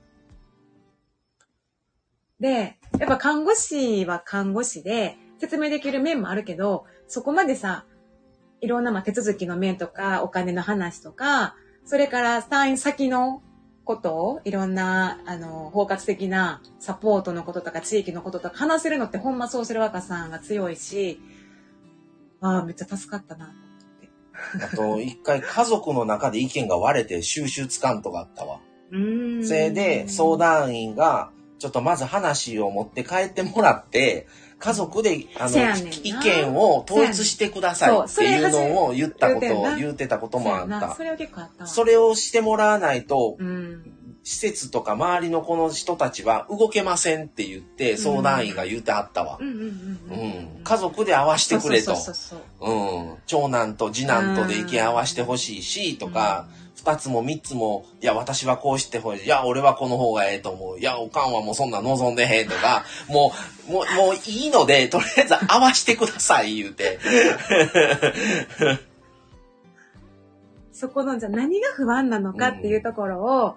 [2.39, 7.86] で、やっぱ看護師は看護師で説明できる面もあるけど、そこまでさ、
[8.62, 13.41] いろんなまあ手続きの面とか、お金の話とか、それから退院先の
[13.84, 21.21] ことを、いろんな、あの、包括的なサポートのこととか、地域のこととか話せるのってほんまソーシャルワーカーさんが強いし、
[22.41, 23.54] ああ、めっちゃ助かったな。
[24.71, 28.60] あと、一回家族の中で意見が割れて収集つかんとかあったわ。
[28.91, 29.45] うーん。
[29.45, 31.32] それで、相談員が、
[31.65, 34.28] ちょっとまず話を持って帰ってもらって、
[34.60, 35.58] 家族で、あの、
[36.04, 41.01] 意見を統一してくださいっていうのを言ったこと言ってたこともあったそ。
[41.01, 41.67] れは結構あったわ。
[41.67, 43.82] それをしてもらわないと、うん。
[44.23, 49.39] 施設とか周りのこの人たちは動けませんって言って、相談員が言ってあったわ。
[50.63, 51.95] 家族で合わせてくれと。
[53.25, 56.47] 長男と次男とで意見合わせてほしいし、とか、
[56.86, 59.26] 二つも三つも、いや、私はこうしてほしい。
[59.26, 60.80] いや、俺はこの方がええと思う。
[60.80, 63.34] いや、おかんはもうそんな望んでへんとか、 も
[63.67, 67.00] う、もう、もういいので、とりあえず合わしてください、言うて。
[70.71, 73.56] そこの、じゃ何が不安なのかっていうところを、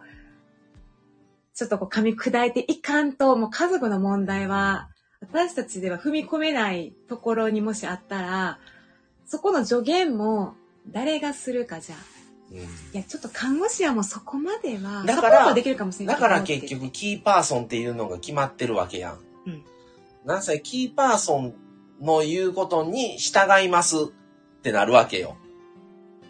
[1.54, 4.88] ちょっとこう噛み砕いていかんと、もう家族の問題は、
[5.20, 8.58] 私たちでは踏み込めないところにもしあったら、
[9.26, 10.54] そこの助言も
[10.86, 12.17] 誰がするかじゃあ。
[12.50, 19.18] うんいや、ちょっと看護師はもうそこまでは、だからできるかもしれないだから結局キーパーソンっていうのが決まってるわけやん。
[19.46, 19.62] うん
[20.24, 21.54] なんせキーパーソン
[22.02, 24.06] の言うことに従いますっ
[24.62, 25.36] てなるわけよ。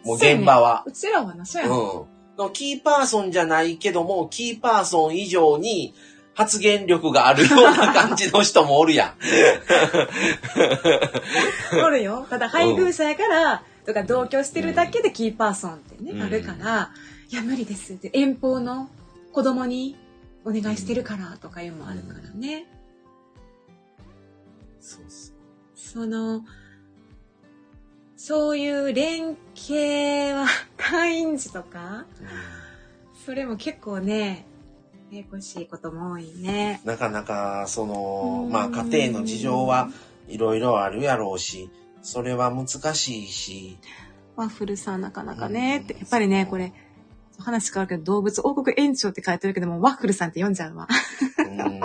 [0.05, 0.83] もう現場は。
[0.85, 2.53] うちらはな、そうやうん。
[2.53, 5.93] キーパーソンじゃないけども、キーパーソン以上に
[6.33, 9.15] 発言力があるような感じの人もおるやん。
[11.83, 12.25] おるよ。
[12.29, 16.91] ただ配偶者やから、とか同居してるだけでキーパーソンってね、うんあるから、
[17.31, 18.87] いや無理ですって、遠方の
[19.33, 19.95] 子供に
[20.45, 22.67] お願いしてるからとかいうのもあるからね。
[24.79, 25.35] そうそう。
[25.75, 26.45] その、
[28.15, 30.45] そういう連携は、
[30.77, 32.05] 退院時とか、
[33.25, 34.45] それも結構ね、
[35.11, 36.79] ややこしいことも多いね。
[36.85, 39.89] なかなか、そのう、んまあ家庭の事情は
[40.27, 41.71] いろいろあるやろうし、
[42.01, 43.77] それは難しいし、
[44.35, 46.71] ワッフルさんなかなかね、って、やっぱりね、これ、
[47.39, 50.87] 話変わるけど、動物王国園長って書いてるけども、ワッフルさんって読んじゃうわ。
[51.37, 51.81] うん、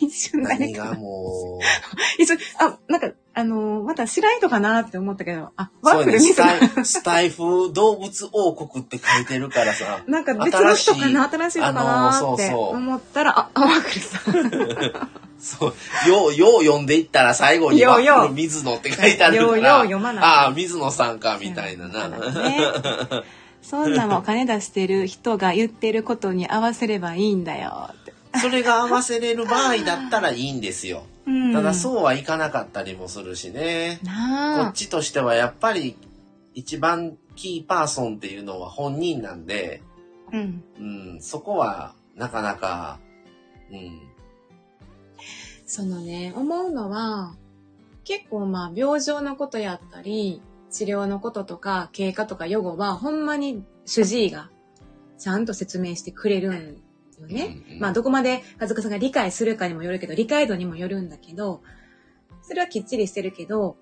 [0.00, 0.72] 一瞬だ何ね。
[0.72, 1.60] がも
[2.18, 15.08] 一瞬、あ、なんか、あのーまた知らん人かなって思ったけど、あ、う、ワッフル見そうやねたスタイスタイフ動物王国って書いてるからさ、 なんか別の人かな新新しい人かなあのーって思ったら、あ、あワッフルさん。
[15.40, 15.74] そう、
[16.08, 19.48] よう、よう読んでいったら最後にワッフル水野って書いてあるから。
[19.48, 22.08] ようよう読まなああ、水野さんか、みたいなな。
[22.08, 22.60] ね
[23.62, 28.12] そんなも金出してる人が言ってることに合わせればいいんだよって。
[28.40, 31.04] それが合わせれる場合だったらいいんですよ。
[31.30, 34.00] うんただそうはいかなかったりもするしね。
[34.02, 34.72] こっ。
[34.72, 35.96] ちとしてはやっぱり
[36.54, 39.82] 一番キーパーソンっていうのは本人なんで、
[40.32, 40.64] うん。
[40.78, 40.82] う
[41.16, 42.98] ん、そこはなかなか、
[43.70, 44.00] うん、
[45.66, 47.34] そのね、思うのは、
[48.04, 54.50] 結構まあ病状のことやったり、治療のこととか経過とか予後はほんまに主治医が
[55.18, 56.76] ちゃんと説明してくれるん
[57.20, 57.62] よね。
[57.68, 57.80] うんうん。
[57.80, 61.62] まあどこまで家族さんが理解するかにもよるけど、理解度にもよるんだけど、
[62.42, 63.76] それはきっちりしてるけど、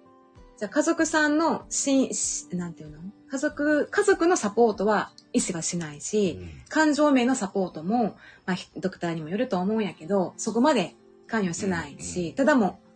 [0.59, 2.99] じゃあ家族さんのしん、しなんていうの？
[3.31, 10.95] 家族、家族のサポートは医師がしないし、感情面のサポートも、まあ、ひドクターにもよると思うんやけど、そこまで
[11.27, 12.35] 関与してないし、うんうん。
[12.35, 12.88] ただもう、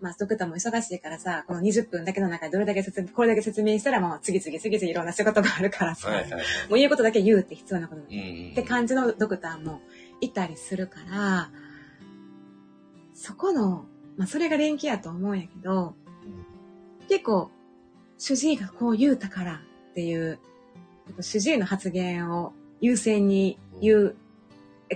[0.00, 6.40] まあ、ドクターも忙しいからさ、この20分だけの中でどれだけ説明、これだけ説明したらもう次々次々いろんな仕事があるからさ、はいはいはい。
[6.40, 9.80] もう言うことだけ言うって必要なことって感じのドクターも
[10.20, 11.50] いたりするから、
[13.14, 15.94] そこの、まあ、それが連携やと思うんやけど、
[17.08, 17.50] 結構、
[18.18, 19.54] 主治医がこう言うたから
[19.90, 20.38] っていう、
[21.20, 24.16] 主治医の発言を優先に言う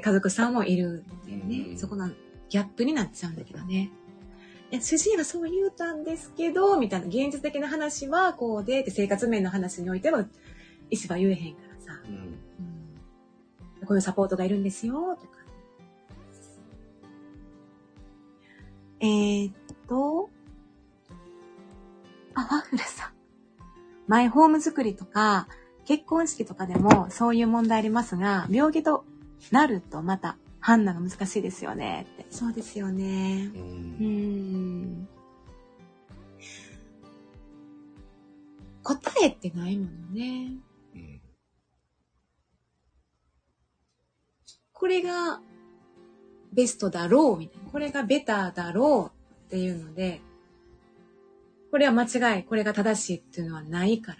[0.00, 1.66] 家族さんもいるんだよね。
[1.70, 2.10] うんそこの
[2.48, 3.90] ギャップになっちゃうんだけどね。
[4.72, 10.24] いや、主治医がそう言うたんですけど、みたいな現実的な話はこうで、って生活面の話においては、
[10.88, 12.38] 医師は言えへんからさ、うんうん
[13.86, 15.32] こういうサポートがいるんですよ、とか。
[19.00, 19.54] えー、っ
[19.88, 20.30] と、
[22.34, 23.12] あ、ワッフルさん。
[24.06, 25.48] マイホーム作りとか、
[25.84, 29.04] 結婚式とかでもそういう問題ありますが、病気と
[29.50, 32.26] なるとまた判断が難しいですよねって。
[32.30, 33.50] そうですよね。
[33.54, 35.08] ううんーん。
[38.82, 40.52] 答えってないものね。
[40.94, 41.20] うん
[44.72, 45.40] これが
[46.52, 47.70] ベストだろうみたいな。
[47.70, 50.20] これがベターだろうっていうので、
[51.70, 54.18] これは間違い、これが正しいっていうのはないから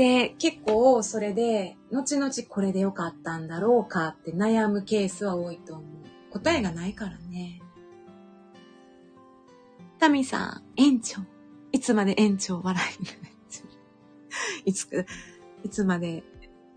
[0.00, 5.84] で、結構それで、後々これでよかったんだろうかって悩むケースは多いと思う。
[6.30, 7.60] 答えがないからね。
[9.98, 11.20] タミさん、園長。
[11.70, 13.08] いつまで園長笑いに
[14.64, 14.96] いつか、
[15.64, 16.24] いつまで、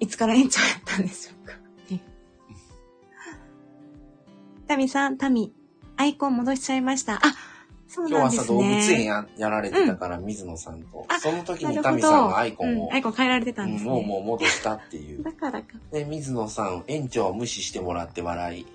[0.01, 1.53] いつから園長やったんでしょうか。
[4.67, 5.53] タミさん、タミ、
[5.95, 7.15] アイコン戻しちゃいました。
[7.15, 7.19] あ、
[7.93, 9.05] そう今日はさ、なんです動物園ね。
[9.05, 11.05] ややられてたから、水野さんと。
[11.09, 12.27] あその時にタミさんど。
[12.29, 14.07] がアイコンを、うんアイコン変えられてたんですうんもうね。
[14.07, 15.21] もう戻したっていう。
[15.21, 15.67] だからか。
[15.91, 18.65] で、水野さん、園長を無視してもらって笑い。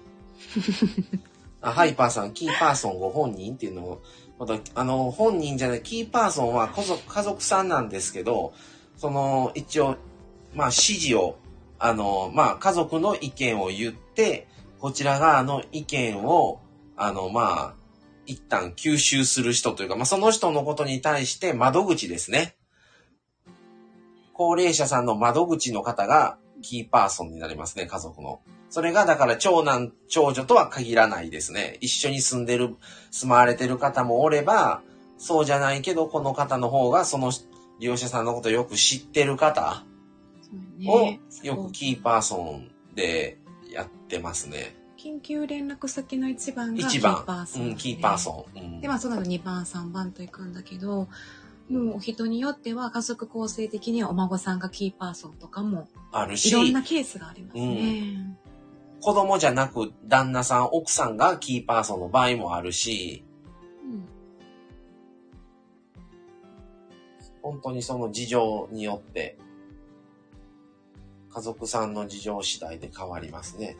[1.60, 4.02] あハイパーさん、キーパーソンご本人っていうのを、
[4.38, 8.52] また、あの、本人じゃない、キーパーソンは家族、家族さんなんですけど、
[8.96, 9.96] その、一応、
[10.54, 11.38] まあ、指示を、
[11.80, 14.46] あの、まあ、家族の意見を言って、
[14.78, 16.60] こちら側の意見を、
[16.96, 17.77] あの、まあ、
[18.28, 22.56] 一旦吸収する人というか、まあ、その人のことに対して窓口ですね。
[24.34, 28.40] 高齢者さんの窓口の方がキーパーソンになりますね、家族の。
[28.68, 31.78] それが、だから長男、長女とは限らないですね。
[31.80, 32.76] 一緒に住んでる、
[33.10, 34.82] 住まわれてる方もおれば、
[35.16, 37.32] そうじゃないけど、この方の方がその
[37.80, 39.84] 利用者さんのことをよく知ってる方
[40.86, 41.20] をね。
[41.42, 43.38] よくキーパーソンで
[43.72, 44.77] やってますね。
[44.98, 48.60] 緊急連絡先の1番がキ一番ーパーソン、うん、キーパーソン。
[48.60, 51.08] うんで、まあその後2番、3番と行くんだけど、
[51.70, 58.38] もうお人によっては家族構成的にはお孫さんがキーパーソンとかもあるしいろんなケースがありますね。
[59.00, 63.22] 子供じゃなく旦那さん、奥さんがキーパーソンの場合もあるし、
[63.84, 64.08] うん
[67.40, 69.38] 本当にその事情によって、
[71.30, 73.76] 家族さんの事情次第で変わりますね。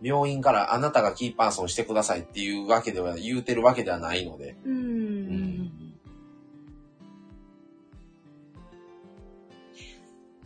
[0.00, 4.56] 病院からあなたがキーパーソンしてくださいっていうわけでは、言うてるわけではないので。
[4.64, 5.72] うん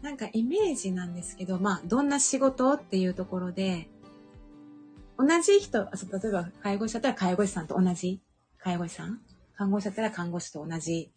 [0.03, 3.89] なんかイメージなんですけど、まあ、どんな仕事っていうところで、
[5.17, 5.89] 同じ人、例
[6.29, 8.21] えば介護士だったら介護士さんと同じ？
[8.59, 9.21] 介護士さん？
[9.55, 11.13] 看護師だったら看護師と同じ？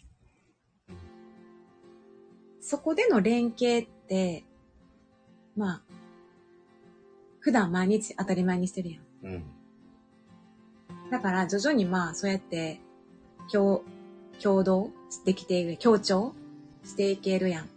[2.61, 4.43] そこでの連携って、
[5.55, 5.81] まあ、
[7.45, 9.01] 普段毎日当たり前にしてるやん。
[9.23, 9.43] うん。
[11.11, 12.81] だから徐々にまあそうやって
[13.51, 13.83] 共
[14.41, 14.89] 共同
[15.25, 16.33] できている、協調
[16.83, 17.69] していけるやん。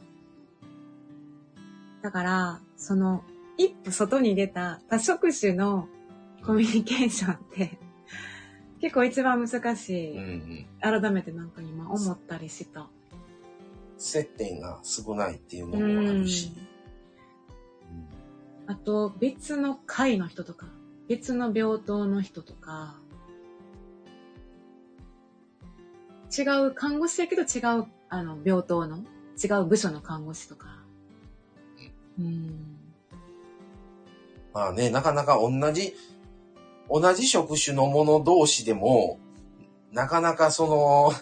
[2.00, 3.22] だから、その
[3.58, 5.86] 一歩外に出た多職種の
[6.46, 7.78] コミュニケーションって
[8.80, 10.16] 結構一番難しい。
[10.16, 11.00] うんうん。
[11.02, 12.88] 改めてなんか今思ったりした。
[13.98, 16.67] 接点が少ないっていううのもあんるし。。
[18.68, 20.66] あと別の会の人とか、
[21.08, 22.96] 別の病棟の人とか、
[26.36, 28.98] 違う看護師やけど違うあの病棟の
[29.42, 30.66] 違う部署の看護師とか。
[32.18, 32.76] うん。
[34.52, 35.94] まあね、なかなか同じ、
[36.90, 39.18] 同じ職種の者同士でも、
[39.92, 41.12] なかなかその、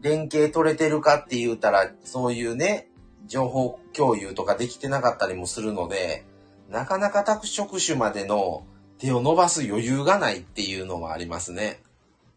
[0.00, 2.88] 連携取れてるかって言うたら、そういうね、
[3.28, 6.24] 情報共有とかできてなかったりもするので、
[6.70, 8.66] なかなか各職種までの
[8.98, 11.82] 手を伸ばす余裕がないっていうのもありますね。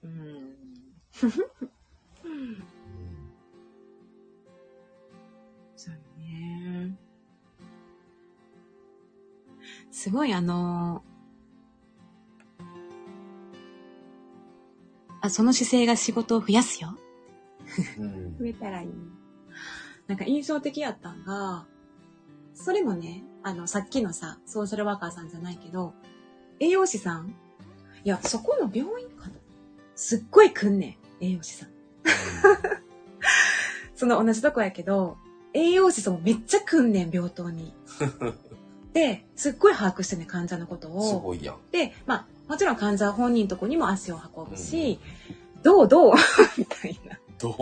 [0.03, 0.55] うん。
[5.75, 6.95] そうね。
[9.91, 11.03] すごいあの
[15.21, 16.97] あ、その姿勢が仕事を増やすよ。
[17.97, 18.89] うん増えたらいい。
[20.07, 21.65] なんか印象的やったんが、
[22.53, 25.93] それもね、あの、さっきのさ、ソーシャルワーカーさんじゃないけど、
[26.59, 27.33] 栄養士さん？
[28.03, 29.33] いや、そこの病院かな
[29.95, 31.69] すっごい来んねん、栄養士さん。
[33.95, 35.17] その同じとこやけど、
[35.53, 37.73] 栄養士さんもめっちゃ来んねん、病棟に。
[38.93, 41.09] で、すっごい把握してんねん、患者のことを。
[41.09, 41.57] すごいやん。
[41.71, 44.99] で、まあ、もちろん患者本人のとこにも足を運ぶし、
[45.63, 46.13] どうどう？
[46.57, 47.19] みたいな。
[47.37, 47.55] どう？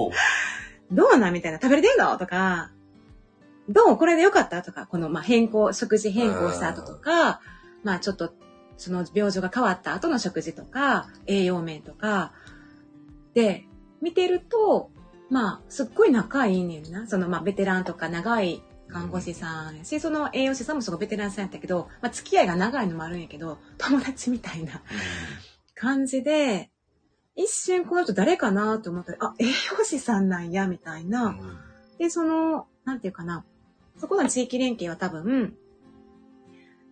[0.95, 1.33] どうなん？
[1.33, 1.59] みたいな。
[1.59, 2.17] 食べれてんの？
[2.17, 2.71] とか、
[3.69, 7.41] どうこれでよかったとか、この、まあ、変更、食事変更した後とか、
[7.83, 8.33] まあ、ちょっと、
[8.77, 12.31] その病状が変わった後の食事とか、栄養面とか、
[13.33, 13.65] で、
[14.01, 14.91] 見てると、
[15.29, 17.07] まあ、すっごい仲いいねんな。
[17.07, 24.81] その、まあ、ベテランとか長い看護師さんやし、その栄養士さんもそのベテランさんやったけど、まあ、付き合いが長いのもあるんやけど、友達みたいな
[25.75, 26.71] 感じで、
[27.35, 31.25] 一瞬この人誰かなと思ったら、あ、栄養士さんなんや、みたいな。
[31.25, 33.43] うんで、その、なんていうかな、
[33.97, 35.55] そこの地域連携は多分、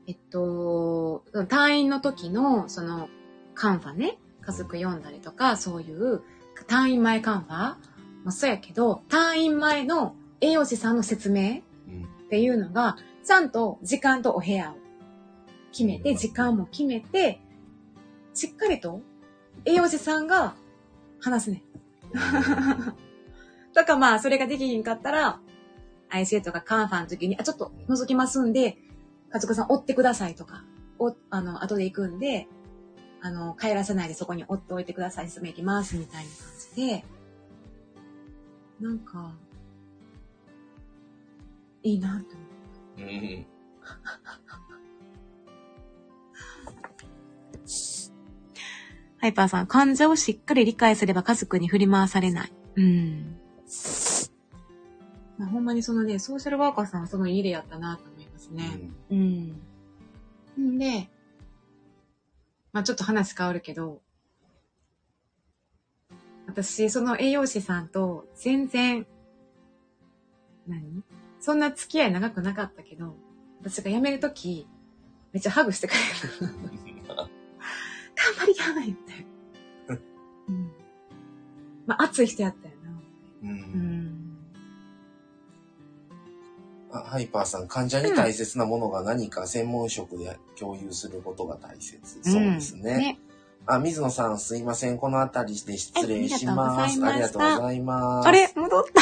[0.08, 3.10] えっと、退院の時の、その、
[3.54, 6.22] カンファね、家族読んだりとか、そういう、
[6.68, 7.76] 退院前カンファ
[8.24, 14.76] もそうやけど、退院前の栄養士さんの説明うんっていうのが、ちゃんと時間とお部屋を
[15.72, 17.40] 決めて、時間も決めて、
[18.34, 19.02] しっかりと
[19.66, 20.56] 栄養士さんが
[21.20, 21.64] 話すね。
[23.74, 25.40] とかまあ、それができひんかったら、
[26.10, 28.78] IC とかカンファの時に、あ、ちょっと覗きますんで、
[29.30, 30.64] 家族さん追ってくださいとか、
[31.00, 32.48] お、あの、後で行くんで、
[33.22, 37.06] あの、帰らせないでそこに追っておいてください、進め行きます、みたいな感じで、
[38.80, 39.34] なんか、
[41.84, 42.44] いいなって思
[42.98, 43.10] う。
[43.10, 43.46] うん
[49.18, 52.54] ハイパーさん、患者をしっかり理解すれば家族に振り回されない。
[52.76, 53.38] うん。
[55.38, 58.80] まあ、ほんまにそのね、ソーシャルワーカーさんはそのいい例やったなと思いますね。
[59.12, 59.62] うん。
[60.60, 61.10] んで、
[62.72, 64.02] まあちょっと話変わるけど、
[66.48, 69.06] 私、その栄養士さんと全然、
[70.68, 71.04] 何？
[71.42, 73.18] そんな付き合い長くなかったけど、
[73.60, 74.68] 私が辞めるとき、
[75.34, 75.98] めっちゃハグしてくれ
[76.48, 76.56] る。
[77.18, 77.28] 頑
[78.38, 79.26] 張りや言って。
[80.48, 80.72] うん。
[81.86, 83.50] まあ熱い人やったよな。
[83.50, 83.95] うん
[86.96, 92.00] あハイパーさん、患者に大切なものが何か専門職で共有することが大切。
[92.24, 92.98] そうですね。
[92.98, 93.20] ね。
[93.66, 94.98] あ、水野さん、すいません。
[94.98, 97.04] このあたりで失礼します。
[97.04, 98.28] あありがとうございます。
[98.30, 99.02] あれ戻った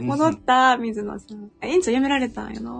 [0.00, 1.50] うん戻った水野さん。
[1.60, 2.72] あ園長やめられたんやな。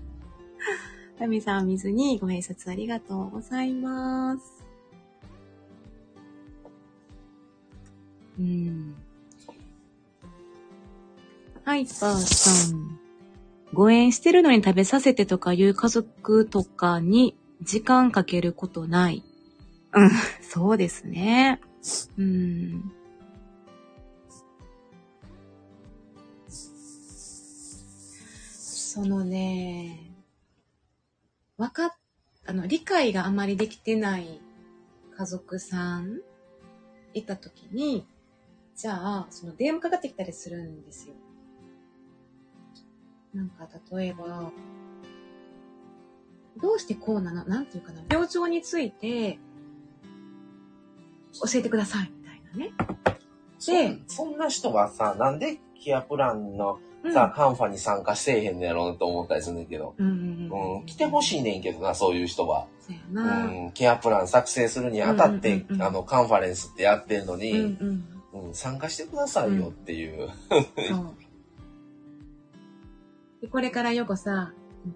[1.18, 4.64] タミさん、水にご挨拶ありがとうございます。
[8.38, 9.07] うん。
[11.68, 12.98] ハイパーさん。
[13.74, 19.22] 誤嚥してるのに食べさせてとかいう家族とかに時間かけることない。
[19.92, 20.10] うん、
[20.40, 21.60] そうですね。
[22.16, 22.90] うん。
[28.08, 30.10] そのね、
[31.58, 31.92] わかっ、
[32.46, 34.40] あの、理解があまりできてない
[35.14, 36.22] 家族さん
[37.12, 38.06] いたときに、
[38.74, 41.14] じゃあ、その電話かかってきたりするんですよ。
[43.34, 44.50] なんか、例えば、
[46.60, 49.38] どうしてこうなのなんていうかな病状について、
[51.32, 52.72] 教えてください、みたいなね。
[53.58, 53.72] そ
[54.06, 59.94] そんな人はさ、なんでケアプランのうんさ、カンファに参加してへんのやろうと思ったりするんだけど。
[59.98, 60.78] うんうんうん。
[60.80, 62.66] うん、来てほしいねんけどな、そういう人は。
[62.80, 63.20] そう
[63.68, 67.68] ん、ケアプラン作成するにあたって、あの、カンファレンスってやってるのうんに、うん。
[68.32, 70.28] うん参加してくださいよっていう。
[70.88, 71.14] そう。
[73.40, 74.52] で、これからよこさ、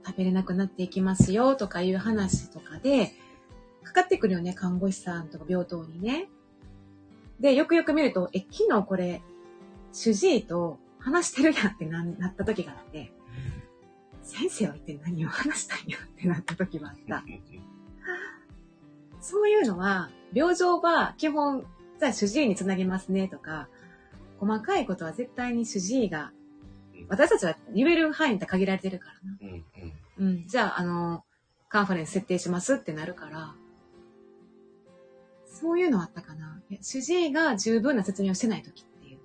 [0.06, 3.12] 食べれなくなっていきますよとかいう話とかで、
[3.82, 6.28] かかってくるよね、看護師さんとか病棟にね。
[7.40, 9.22] で、よくよく見ると、え、昨日これ、
[9.92, 13.12] 主治医と話してるやんってななった時があって、
[14.22, 17.24] 先生は一体何を話したんやってなった時があった。
[19.20, 21.66] そういうのは、病状は基本、
[21.98, 23.68] じゃあ主治医につなぎますねとか、
[24.38, 26.32] 細かいことは絶対に主治医が、
[27.12, 29.38] 私たちは言える範囲って限られてるからな。
[29.42, 29.64] うん
[30.18, 30.46] うんうん。
[30.46, 31.24] じゃあ、あの、
[31.68, 33.54] カンファレンス設定しますってなるから、
[35.44, 36.62] そういうのあったかな。
[36.80, 39.18] 主治医が十分な説明をしてない時っていう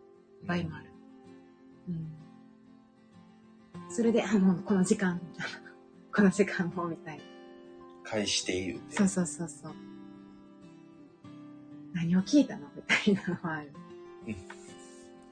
[0.46, 0.92] 場合もある。
[1.88, 2.12] うん。
[3.90, 5.22] それで、あ、もうこの時間。
[6.14, 7.24] この時間も、みたいな。
[8.04, 8.98] 返して言うて。
[8.98, 9.74] そうそうそうそう。
[11.94, 12.68] 何を聞いたの？
[12.76, 13.72] みたいなのはある。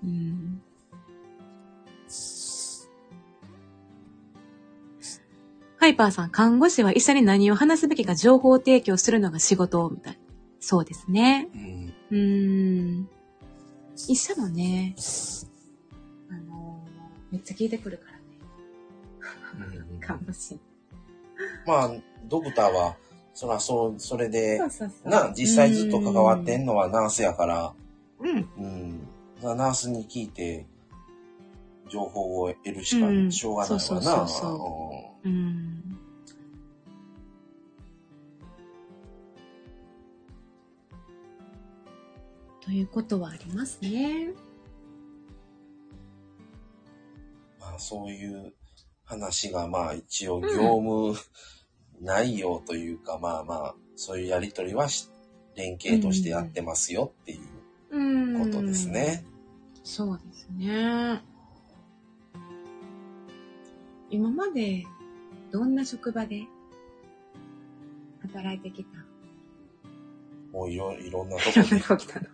[0.06, 0.62] うん。
[5.86, 10.20] ハイパーさん、看護師は医者に何を話すべきか情報提供するのが仕事、みたい。
[10.60, 11.48] そうですね。
[11.54, 13.10] うんうーん。
[14.08, 14.96] 医者もね、
[16.32, 18.06] あのーめっちゃ聞いてくるか
[19.60, 19.78] らね。
[19.92, 20.60] うん看護師。
[21.68, 21.92] まあ、
[22.24, 22.96] ドクターは、
[23.36, 25.10] そらそう、それでそう、そうそう。
[25.10, 27.74] な、実際ずっと関わってんのはナースやから、
[28.22, 28.50] うん。
[28.58, 29.08] うん。
[29.56, 30.66] ナースに聞いて、
[31.90, 33.82] 情報を得るしかうんしょうがないわな。
[33.82, 35.75] そうそうそううん。
[42.66, 44.34] ということはありますね。
[47.60, 48.54] まあ、そういう
[49.04, 51.16] 話が、まあ一応業務
[52.02, 55.10] 内容というか、まあまあ、そういうやりとりはし
[55.56, 57.42] 連携としてやってますよっていう
[57.92, 58.52] うん。
[58.52, 59.24] ことですね。
[59.84, 61.22] そうですね。
[64.10, 64.84] 今まで
[65.52, 66.46] どんな職場で
[68.24, 68.98] 働いてきた？
[70.52, 71.88] もういろいろんなとこいろんなでと。
[71.90, 72.26] こ来たの。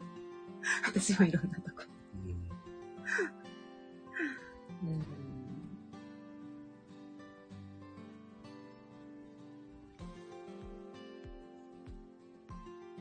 [0.85, 1.81] 私もいろんなとこ。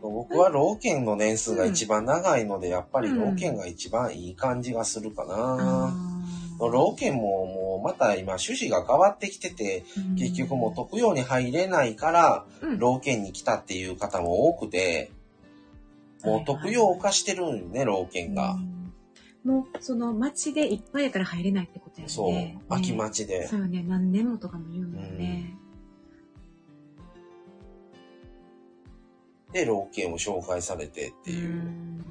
[0.03, 5.95] 僕は老犬の年数が一番長いので、やっぱり老犬が一番いい感じがするかな。
[6.59, 9.85] 老犬ももうまた今趣旨が変わってきてて、
[10.19, 12.79] 結局もう特養に入れないから、うん。
[12.79, 15.11] 老犬に来たっていう方も多くて、
[16.25, 18.53] もう特養化してるんよね、老犬が。
[18.53, 18.81] うん
[19.45, 22.13] もう、その街でいっぱいやから入れないってことやね。
[22.13, 23.47] そう、ね秋待ちで。
[23.47, 23.83] そうよね。
[23.83, 25.57] 何年もとかも言うんだよね。
[29.53, 31.55] で、老犬を紹介されてっていう。
[31.55, 32.05] ん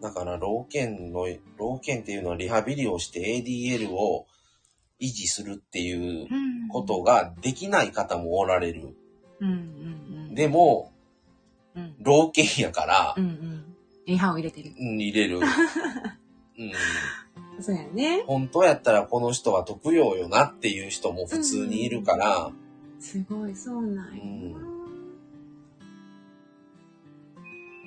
[0.00, 1.26] だから老犬の、
[1.58, 4.26] 老犬っていうのはリハビリをして ADL を
[5.00, 8.96] 維持するっていううんことができない方もおられる。
[9.40, 9.56] うんうん
[10.28, 10.34] うん。
[10.34, 10.99] でも、うん、
[12.00, 13.64] 老犬やからう、んうん。
[14.06, 14.72] リハを入れてる。
[14.78, 15.38] うん、入れる。
[15.40, 16.72] うん。
[17.62, 18.24] そうやね。
[18.26, 22.50] 本当やったらこの人は特養よなっていう人も普通にいるから、
[22.98, 24.58] すごい、そうなんやな。
[24.58, 24.80] うん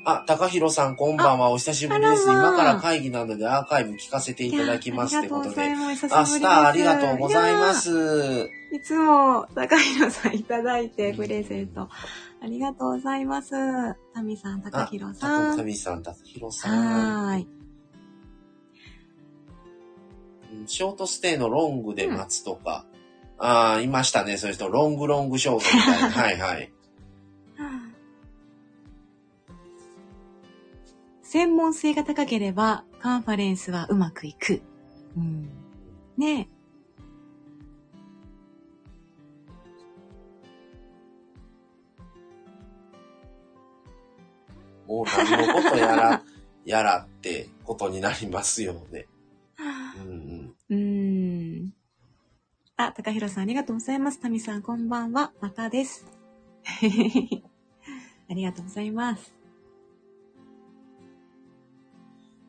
[0.06, 1.50] あ、高弘さん、こんばんは。
[1.50, 2.24] お久しぶりです。
[2.24, 5.56] 今から会議なのでアーカイブ聞かせていただきますってことで。
[5.56, 6.16] いやありがとうございます。
[6.18, 8.50] あ、スターありがとうございまやす。
[8.74, 11.88] いつも、高弘さんいただいて、プレゼント。
[12.44, 13.52] ありがとうございます。
[14.14, 15.66] タミさん、高弘さ高ん。
[15.66, 17.26] 上さん、高弘さん。
[17.30, 17.48] はーい。
[20.52, 22.86] うんショートステイのロングで待つとか。
[23.39, 24.38] ああ、いましたね。
[24.38, 26.46] そういう人、ロングロングショートみたいな。
[26.48, 26.72] はいはい。
[31.24, 34.62] 専門性が高ければ、カンファレンスはうまくいく。
[35.18, 35.50] うん。
[36.18, 36.53] ねも
[44.88, 46.24] う何のことやら、
[46.66, 49.08] やらってことになりますよね。
[49.98, 50.56] うんうん。
[50.70, 50.76] え。
[50.76, 51.74] うん。
[52.76, 54.20] あ、高弘さんありがとうございます。
[54.20, 55.32] タミさんこんばんは。
[55.40, 56.06] またです。
[58.30, 59.34] ありがとうございます。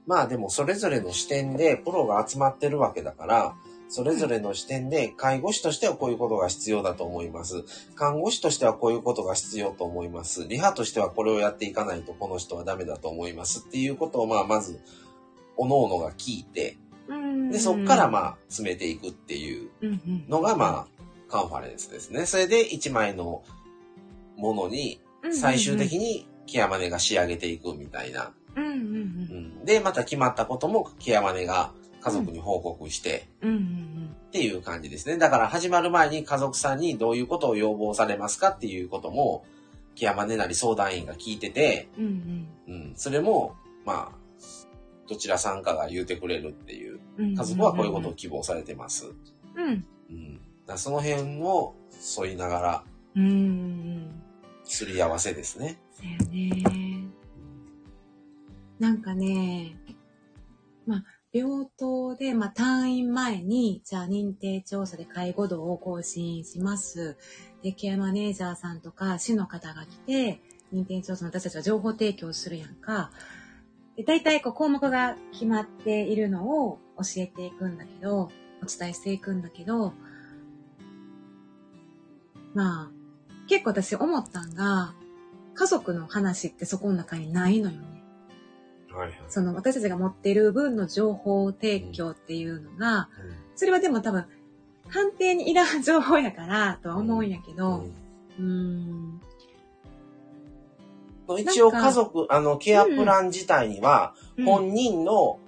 [0.07, 3.57] まあでもそれぞれの視点でプロが集まってるわけだから、
[3.89, 7.65] それぞれの視点で介護士としてはこういうことが必要だと思います。
[7.95, 10.47] 看護師としてはこういうことが必要と思います。
[10.49, 14.81] リハとしてはこれをやっていかないとこの人はダメだと思いますっていうことをまあまず、
[15.57, 16.79] おののが聞いて、
[17.09, 19.71] うんで、そっからまあ詰めていくっていう
[20.29, 22.27] のがまあカンファレンスですね。
[22.27, 23.45] それで一枚の
[24.37, 25.01] ものに
[25.33, 28.33] 最終的にケアマネが仕上げていくみたいな。
[29.65, 31.73] で、また決まったこともケアマネが
[32.05, 35.17] 家族に報告してっていう感じですね。
[35.17, 39.47] だから始まる前に家族さんにどういうことを要望されますかっていうことも、
[39.95, 44.19] ケアマネなり相談員が聞いてて、うんうん、それも、まあ、
[45.09, 49.07] どちらさんかが言うてくれるっていう、うん家族はこういうことを希望されてます。
[49.57, 49.87] うん。
[50.11, 51.75] うん、その辺を
[52.23, 52.85] 沿いながら、
[53.17, 54.23] うんうん
[54.65, 55.79] すり合わせですね。
[55.93, 57.05] そうやね。
[58.79, 59.84] なんかねまあ
[61.35, 67.17] 病棟で、まあ、退院前に、じゃあ認定調査で介護度を更新します。
[67.61, 70.41] で、ケアマネージャーさんとか市の方が来て、
[70.73, 73.11] 認定調査の私たちは情報提供するやんか。
[73.97, 78.31] で、大体こう項目が決まっているのを教えていくんだけど、
[78.63, 79.93] お伝えしていくんだけど、
[82.55, 82.91] まあ、
[83.49, 84.95] 結構私思ったんが、
[85.55, 87.94] 家族の話ってそこの中にないのよね。
[88.97, 89.19] はいはい。
[89.29, 93.09] その私たちが持っている分の情報提供っていうのが、
[93.57, 94.27] それはでも多分、
[94.89, 97.85] 判定にいらん情報やからとは思うんやけど、
[98.39, 99.21] うーん、
[101.29, 101.41] うん。
[101.41, 104.45] 一応家族、あの、ケアプラン自体には、うん。
[104.45, 105.39] 本人の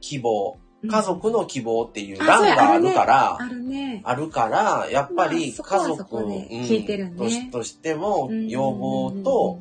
[0.00, 0.58] 希望、
[0.88, 4.00] 家族の希望っていうあ欄があるから、あるね。
[4.04, 7.50] あるから、やっぱりまあそそこでうん聞いてるね。
[7.52, 8.48] としても、うん。
[8.48, 9.60] 要望と、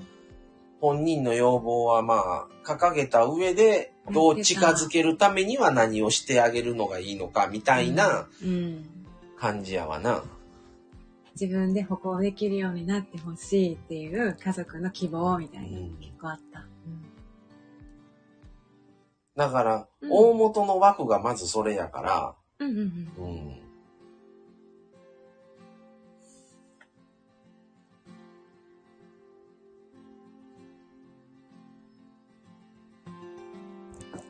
[0.82, 8.86] 本人の要望はまあ、掲げた上で、どう近づけるためには何をしてあげるのがいいのか、みたいなうん、
[9.38, 10.24] 感じやわな。
[11.40, 16.66] 自分で歩行できるようになってほしいっていう家族の希望みたいな、うん結構あった。
[19.36, 23.26] だから、うん大元の枠がまずそれやから、うん、うん、うんうん。
[23.26, 23.65] うん。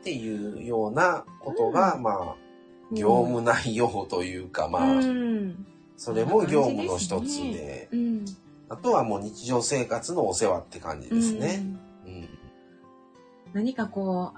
[0.06, 2.02] っていうようなことが、うん。
[2.04, 2.36] まあ、
[2.92, 8.24] 業務内容というか、まあ、うん、それも業務の一つで、うん、
[8.68, 11.64] あとはもう日常生活のお世話って感じですね。
[12.06, 12.12] うん。
[12.12, 12.28] うん。
[13.52, 14.34] 何かこ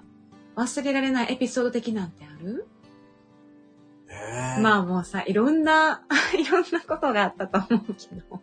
[0.56, 2.66] う、忘れられないエピソード的なんてある？
[4.62, 6.02] まあもうさ、いろんな、
[6.34, 8.40] いろんなことがあったと思うけど、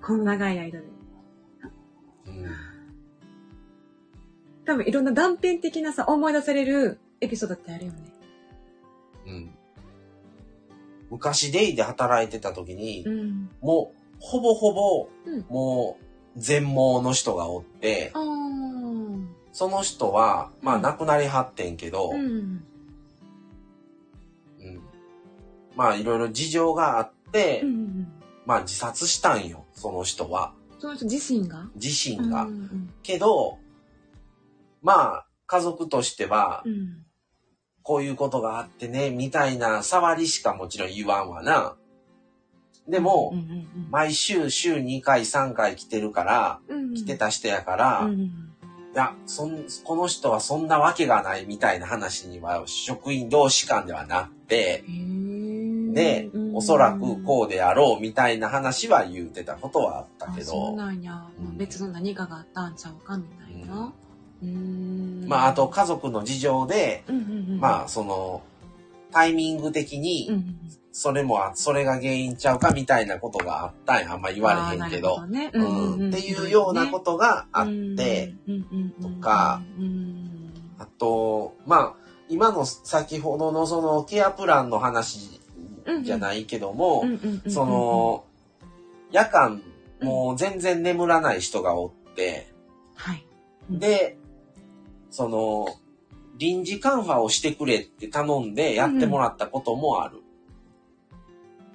[0.00, 0.84] この長い間で。
[2.26, 2.65] うん
[4.66, 7.98] 多分いろんな断片的なさ、思い出されるエピソードってあるよね。
[9.26, 9.50] うん
[11.08, 13.48] 昔デイで働いてた時に、うん。
[13.60, 16.04] もう、ほぼほぼ、うんもう、
[16.36, 19.26] 全盲の人がおって、あー。
[19.52, 22.20] その人は、まあ、うん亡くなりはってんけど、うん。
[22.20, 22.62] うん
[25.76, 28.12] まあ、いろいろ事情があって、うんうん。
[28.44, 30.54] まあ、自殺したんよ、その人は。
[30.80, 31.68] その人自身が？
[31.76, 32.42] 自身が。
[32.42, 33.58] うんけど、
[34.86, 37.02] まあ、家族としてはう、ん。
[37.82, 41.76] こういうことがあってね、みたいな触りしかもちろん言わんわな。
[42.88, 48.30] でも、うんうん毎週週2回3回来てるから、うん、来てた人やから、いうんうん
[48.94, 54.84] や、そん、この人はそんなわけがないみたいな話には職員同士間ではなって、
[55.92, 60.46] で、おそらくこうであろうみたいな話は言うてたことはあったけど。
[60.46, 61.26] そうなんや。
[61.38, 63.78] うん別の何かがあったんちゃうかみたいな。
[63.78, 63.92] うん
[65.28, 68.42] まあ、あと家族の事情で、うんうんうん、まあ、その、
[69.12, 70.56] タイミング的うんにう、ん。
[70.92, 74.12] それも、それが原因ちゃうかみたいなことがあったんや。
[74.12, 75.16] あんま言われへんけど。
[75.22, 77.66] っていうようなことがあっ
[77.96, 78.34] て、、
[79.02, 80.36] とか、うん
[80.78, 81.94] あと、まあ、
[82.28, 85.40] 今の先ほどのそのケアプランの話
[86.02, 87.04] じゃないけども、
[87.48, 88.24] その、
[89.10, 89.62] 夜間、
[90.02, 92.52] もう全然眠らない人がおって、
[92.94, 93.24] はい。
[93.70, 94.18] で、
[95.16, 95.66] その、
[96.36, 100.18] 臨時カンファをしてくれって頼んでやってもらったこともある。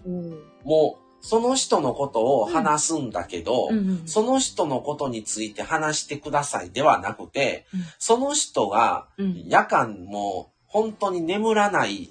[0.06, 0.30] うん。
[0.64, 4.08] もう、その人のことを話すんだけど、うんうん。
[4.08, 7.80] その人のことについて話してくださいではなくて、うん。
[7.98, 9.44] その人がうん。
[9.48, 12.04] 夜間も本当に眠らない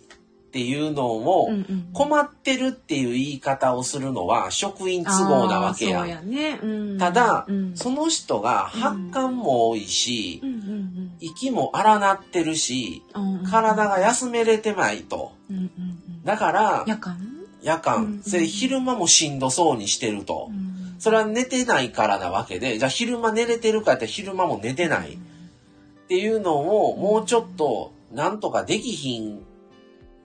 [0.51, 1.49] っていうのを
[1.93, 6.59] 困ってるっていう言い方をするのは職員都合なわけややね。
[6.61, 6.67] う
[6.97, 6.99] ん。
[6.99, 7.77] ただうん。
[7.77, 10.43] その人が発汗も多いし
[11.21, 13.03] 息も荒なってるし、
[13.51, 15.33] 体が休めれてないと。
[16.25, 17.19] だから、夜間？
[17.63, 20.49] 夜うん間、それ昼間もしんどそうにしてると。
[20.51, 20.53] う。
[20.53, 25.15] んそれは寝てないからなわけで、じゃあ昼間寝れてるかって昼間も寝てない。
[25.15, 25.17] っ
[26.09, 29.43] ていうのをもうちょっとなんとかできひん、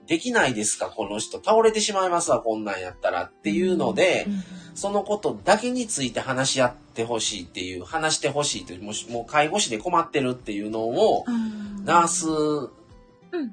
[0.06, 1.42] できないですかこの人。
[1.42, 3.24] 倒れてしまいますわ、こんなんやったら。
[3.24, 4.42] っていうのでう、ん
[4.76, 11.84] そのことだけについて話し合ってほしいっていう、話してほしいっていう、もうもう介護士で困ってるっていうのを、うん。
[11.84, 12.70] ナース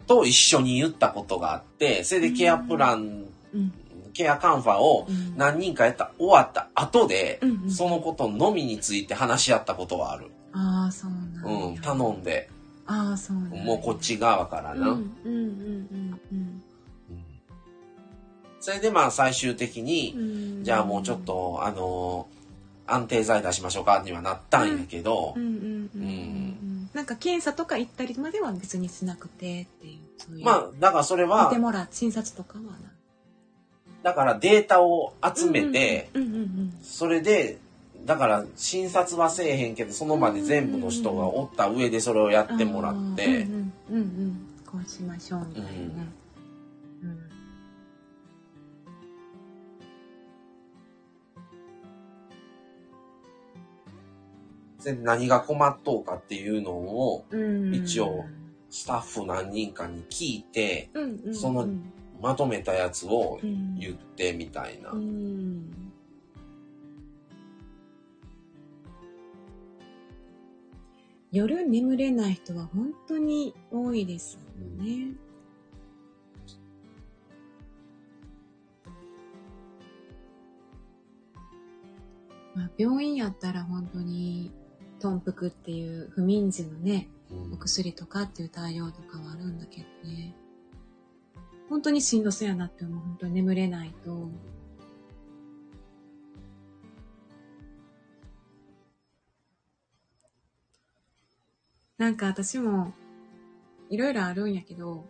[0.06, 3.74] と一緒に言ったことがあって、それでケアプラン、うん。
[4.14, 5.38] ケアカンファをうん。
[5.38, 10.30] 何人かやった、終わった後でそのことのみについて話し合ったことはある。
[10.52, 12.50] ああ、そうなんやうん、頼んで、
[12.86, 14.90] ああ、そうもうこっち側からな。
[14.90, 16.63] うんうんうんうん
[18.64, 20.64] それでまあ最終的に。
[20.64, 22.44] じゃあもうちょっと、あのー
[22.86, 25.36] 安定剤出しましょうかにはなったんやけど。
[26.94, 29.98] なんか検査とか行ったりまでは別にしなくてっていう。
[30.18, 32.72] そういうまあ、だからそれ見はて、もらう診察とかはな。
[34.04, 36.10] だからデータを集めて、
[36.84, 37.58] それで、
[38.06, 42.56] だから診察はせえへんけど、その場で全部の人がおった上でそれをやうん。
[42.56, 44.48] ってもらって、うんうんうんうん。
[44.66, 45.78] こうしましょうみたいなね。
[45.78, 46.23] うん。
[54.84, 57.74] で何が困っとうかっていうのを、うん。
[57.76, 58.26] 一応
[58.70, 60.90] スタッフ何人かに聞いて、
[61.32, 61.68] その
[62.22, 63.78] まとめたやつをうん。
[63.80, 64.92] 言ってみたいな。
[64.92, 65.84] うん。
[71.32, 75.16] 夜眠れない人は本当に多いですよね。
[82.56, 84.52] まあ、病院やったら本当に
[85.04, 90.34] 豚腹っていう不眠時のね、うんお薬とかっていう対応とかはあるんだけどね。
[91.70, 93.00] 本当にしんどそうやなって思う。
[93.00, 94.30] 本当に眠れないと。
[101.98, 102.94] なんか私も
[103.90, 105.06] いろいろあるんやけど、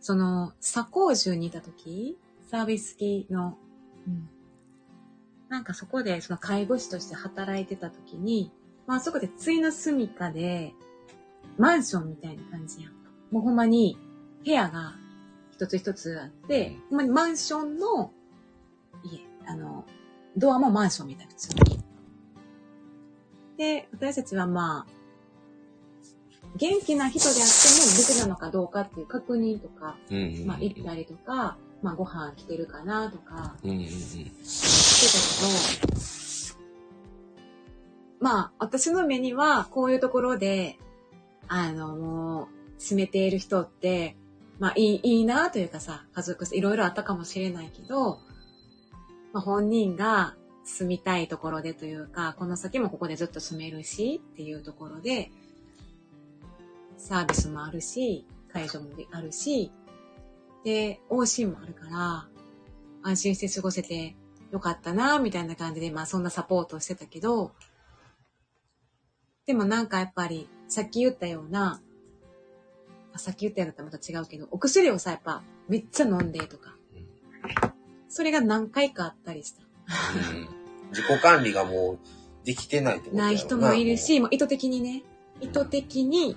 [0.00, 2.16] その、左高中にいた時、
[2.48, 3.56] サービス機の、
[4.06, 4.28] うん。
[5.52, 8.50] なんかそこでその介護士として働いてた時に、
[8.86, 10.72] まあそこでついの住処で、
[11.58, 12.92] マンションみたいな感じやん。
[13.30, 13.98] もうほんまに
[14.46, 14.94] 部屋が
[15.52, 18.12] 一つ一つあって、ほんまにマンションの
[19.04, 19.84] 家、あの、
[20.38, 21.84] ドアもマンションみたいな普通に。
[23.58, 24.92] で、私たちはまあ、
[26.56, 29.96] 元気な人であっても無事なのかどうかっていう確認とか、
[30.46, 33.86] まあ行ったりとか、まあご飯来てるかなとか、うんうんうん
[35.06, 35.82] けど、
[38.20, 40.78] まあ、私の目には、こういうところで、
[41.48, 44.16] あの、もう、閉めている人って、
[44.58, 48.20] まあ、いい、いいなというかさ、家族、いろいろあったかもしれないけど、
[49.32, 55.32] まあ、本人が住みたいところでというか、この先もここでずっと住めるし、っていうところで、
[56.96, 59.72] サービスもあるし、介助もあるし、
[60.64, 62.28] で、往診もあるから、
[63.02, 64.14] 安心して過ごせて
[64.52, 67.52] よかったな、みたいな感じで、まあそんなサポートをしてたけど、
[69.46, 71.80] でもなんかやっぱり、さっき言ったような、
[73.14, 76.76] あさっき言ったようなとまた違うけど、お薬をさ、やっぱめっちゃ飲んでとか、
[78.08, 79.62] それが何回かあったりした。
[79.62, 80.48] うん。
[80.90, 81.98] 自己管理がもう
[82.44, 83.32] できてないってことやろな。
[83.32, 85.02] い人もいるし、もう意図的にね、
[85.40, 86.36] 意図的に、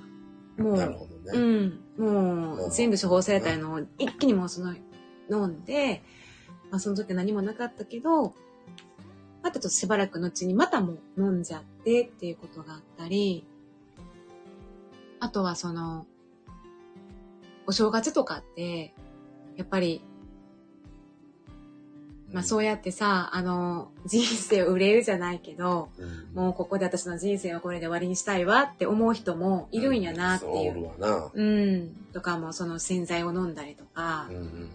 [0.58, 1.32] ももうなるう、ほどね。
[1.34, 4.74] うん、もう全部処方されたのを一気にもうその
[5.30, 6.02] 飲んで、
[6.76, 8.34] まあその時は何もなかったけど、
[9.42, 13.46] またちょっとしばらくのうちにまたもう飲んじゃってっていうことがあったり、
[15.22, 16.06] あとはその、
[17.66, 18.94] お正月とかって、
[19.56, 20.02] やっぱり、
[22.34, 30.74] まあそうやってさ、あの、人生を売れるじゃないけど、うんもうここで私の人生はこれで終わりにしたいわって思う人もいるんやなっていそうおう。
[30.74, 31.32] るわな。
[31.34, 31.90] うん。
[32.12, 34.70] とかもその洗剤を飲んだりとか、うんうん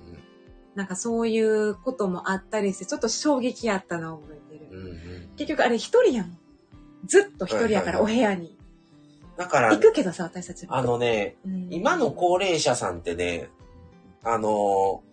[0.75, 4.69] なんかそういうこともあったりして、ちょっと衝撃やったのを覚えてる。
[4.71, 6.37] うんうんうん結局あれ一人やん。
[7.07, 8.59] ずっと一人やから、お部屋に。
[9.39, 10.77] だから行、くけどさ、私たちも。
[10.77, 13.49] あのね、うん今の高齢者さんってね、
[14.23, 15.11] あのー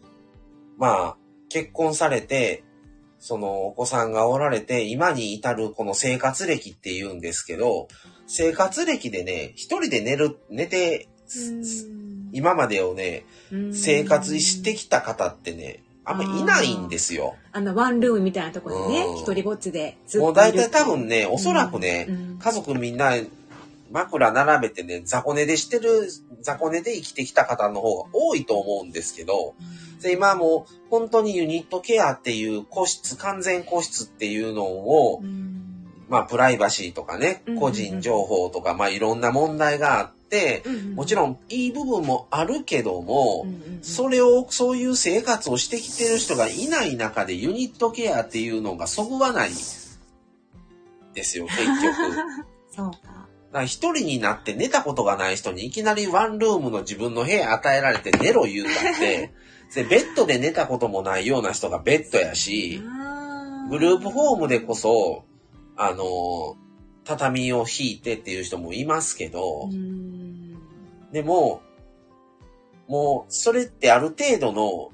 [0.78, 1.18] まあ、
[1.50, 2.64] 結婚されて、
[3.20, 7.88] そのお子さんがおられて、今に至るこの生活歴って言うんですけど、
[8.28, 12.07] 生活歴でね、一人で寝る、寝て、うん
[12.38, 13.74] 今までをね、うん。
[13.74, 17.36] 生活してきた方ってね、あんまいないんですよ。
[17.52, 22.40] あの、ワンルームみたいなところでねうん、一人ぼっちでずっともう大体多分ね、おそらくね、うん。
[22.40, 23.14] 家族みんな
[23.92, 26.08] 枕並べてね、雑魚寝でしてる、
[26.42, 29.56] 雑魚寝で生きてきた方の方が多いと思うんですけど、
[30.02, 35.58] で今もう本当にユニットケアっていう個室、完全個室っていうのを、うん。
[36.10, 40.12] まあプライバシーとかね個人情報とか、まあいろんな問題があっ
[40.96, 43.46] もちろんいい部分もあるけども、
[43.82, 49.50] それを、そういう生活をしてきてる人がいない中でユニットケアっていうのがそぐわない
[51.14, 51.66] ですよ、結局。
[52.76, 53.28] そうか。
[53.52, 59.32] だ一人になって寝たことがない人にいきなりワンルームの自分の部屋与えられて寝ろ言うたって、
[59.74, 62.82] でベッドで寝たこともないような人がベッドやし、
[63.70, 65.26] グループホームでこそ、
[65.76, 66.56] あの、
[67.08, 70.58] 畳を引いてっていう人もいますけどう、ん。
[71.14, 71.62] でも、
[72.88, 74.92] もう、それってある程度の、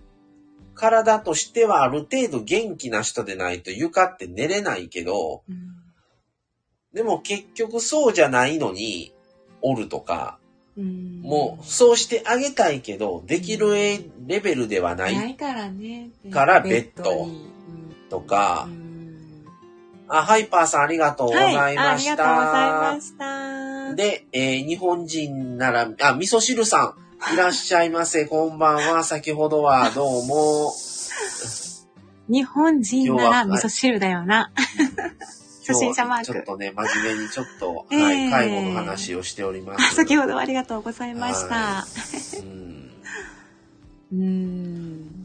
[0.75, 5.73] 体としてはある程度元気な人でないと床って寝れないけど、うん。
[6.93, 9.13] でも結局そうじゃないのに、
[9.61, 10.37] おるとか、
[10.77, 11.21] うん。
[11.21, 13.73] もう、そうしてあげたいけど、できる
[14.27, 16.09] レベルではなないいからね。
[16.31, 17.53] からベッドに。
[18.09, 18.82] とかう、ん
[20.07, 21.59] あ、ハイパーさんありがとうございました。
[21.61, 23.95] はい、ありがとうございました。
[23.95, 26.95] で、えー日本人なら、あ、味噌汁さ
[27.29, 29.03] ん、いらっしゃいませ、 こんばんは。
[29.03, 30.71] 先ほどはどうも。
[32.29, 34.51] 日本人なら味噌汁だよな。
[35.65, 39.95] 初心者マークちょっとね、真面目にちょっと、えーはい、介護の話をしております。
[39.95, 41.85] 先ほどはありがとうございましたは。
[42.41, 42.91] うん
[44.11, 45.22] うーん。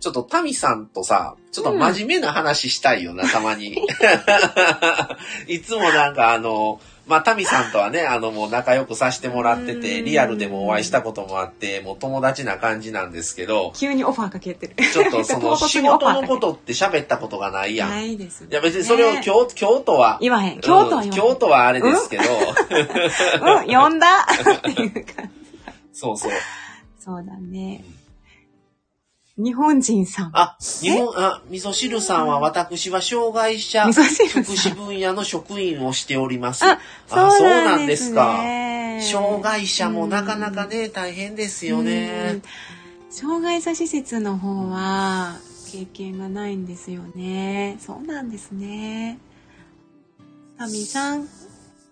[0.00, 3.76] ちょっとタミさんとさ、ちょっと真面目な話したいよな、たまに。
[5.48, 14.74] いつもなんかあの、まあ、タミさんとはね、あの、もう仲良くさせてもらってて、うんリアルでもお会いしたこともあって、もう友達な感じなんですけど、急にオファーかけてる。
[14.76, 17.90] ちょっとその 仕事のことって喋ったことがないやん。
[17.90, 18.46] ないいです。
[18.50, 20.60] や別にそれをね京京都は、言わへん。
[20.60, 21.30] 京都はうん言わへん。
[21.30, 24.26] 京都はあれですけど、うん、呼んだ？
[24.28, 25.98] っていう感じ。
[25.98, 26.32] そうそう。
[27.00, 27.84] そうだね。
[29.38, 30.30] 日本人さん。
[30.32, 36.64] あ、日本、あ、味噌汁さんは私は障害者味噌汁さん福祉分野の職員をしております。
[36.64, 36.80] あ、
[37.10, 38.42] あそうなんですか。
[38.42, 39.00] ね。
[39.00, 42.42] 障害者もなかなかね、大変ですようんね。。
[43.10, 45.36] 障害者施設の方は
[45.70, 47.76] 経験がないんですよね。
[47.80, 49.18] そうなんですね。
[50.58, 51.28] タミさん、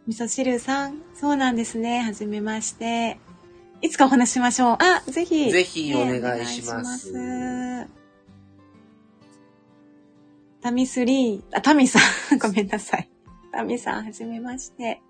[0.08, 2.00] 味噌汁さん、そうなんですね。
[2.00, 3.18] はじめまして。
[3.82, 4.76] いつかお話ししましょう。
[4.80, 5.50] あ、ぜひ。
[5.50, 7.32] ぜひお願いしますねお願
[7.84, 7.90] いします
[10.62, 12.00] タミスリー、あ、タミさ
[12.34, 13.08] ん、 ごめんなさい。
[13.52, 15.00] タミさん、はじめまして。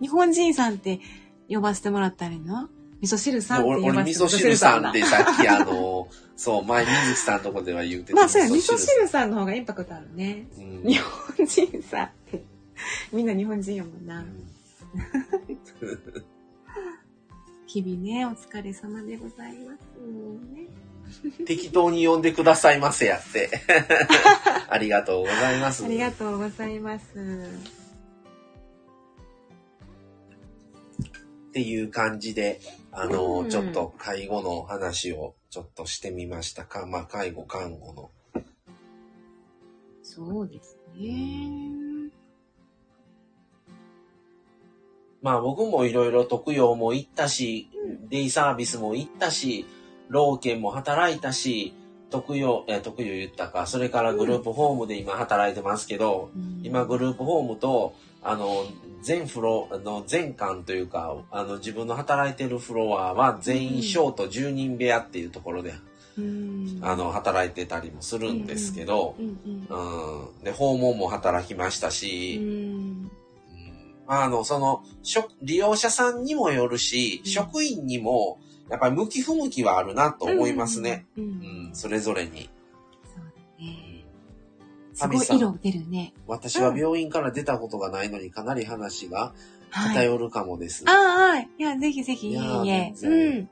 [0.00, 1.00] 日本人さんって
[1.48, 2.68] 呼ばせてもらったらいいの？
[3.00, 6.06] 味噌汁さんって俺、味噌汁さんってださっきあの、
[6.36, 8.16] そう、前、水木さんのとこでは言うてた。
[8.16, 10.46] まあそうや、味噌汁さんの方がインパクトあるね。
[10.58, 12.44] うん日本人さんって。
[13.12, 14.24] みんな日本人やもんな。
[17.72, 19.80] 日々ね、お疲れ様でございます。
[20.52, 20.66] ね
[21.46, 23.48] 適当に呼んでくださいませやって。
[24.68, 25.84] ありがとうございます。
[25.84, 27.14] ありがとうございます。
[31.48, 32.60] っていう感じで、
[32.90, 36.86] あの、うんちょっと介護の話をちょっとしてみましたか。
[36.86, 38.10] まあ、介護、看護の。
[40.02, 41.89] そうですね。
[45.22, 47.68] まあ、僕もいろいろ特養も行ったし、
[48.08, 49.66] デイサービスも行ったし、
[50.08, 51.74] 老犬も働いたし、
[52.10, 56.60] 特養、えー特養言ったか、それからグループホームで今働いてますけど、うん。
[56.64, 58.64] 今グループホームと、あの、
[59.02, 65.74] 全フロ、あの、全館というか、あの、自分の働いてるフロアは全員ショート10人部屋っていうところで、
[66.18, 66.80] うん。
[66.82, 69.38] あの、働いてたりもするんですけど、うん
[69.70, 70.44] うんうん。
[70.44, 72.40] で、訪問も働きましたうし、
[74.12, 81.06] あの、その、職利用者さんにもよるし、うん職員にも、やっぱり向き不向きはあるなと思いますね。。
[81.16, 82.50] うんううんん、それぞれに。
[83.04, 84.04] そうだね。
[84.94, 86.12] すごい色出るね。
[86.26, 89.32] 私は病院から出たことがないのにかなり話が
[89.70, 89.94] はい。
[89.94, 90.84] 偏るかもです。
[90.88, 90.94] ああ、
[91.34, 91.48] はい。
[91.58, 92.94] いや、ぜひぜひ、いえいえ。
[93.02, 93.48] うん。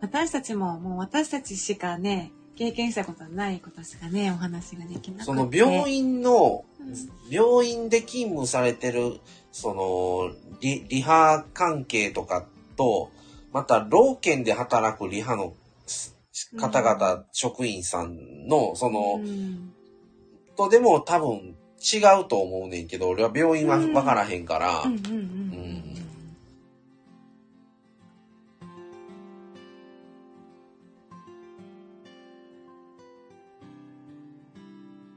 [0.00, 5.24] 私たちも、もう私たちしかね、経験したことないことしかね、お話ができなくて。
[5.24, 6.94] その病院の、うん。
[7.30, 10.30] 病院で勤務されてる、その、
[10.60, 12.46] リリハ関係とか
[12.76, 13.10] と、
[13.52, 15.54] また、老県で働くリハの
[16.58, 19.72] 方々、職員さんの、その、うん。
[20.56, 25.41] とでも多分違うと思うねんけど、俺は病院は分からへんから、うんうんうん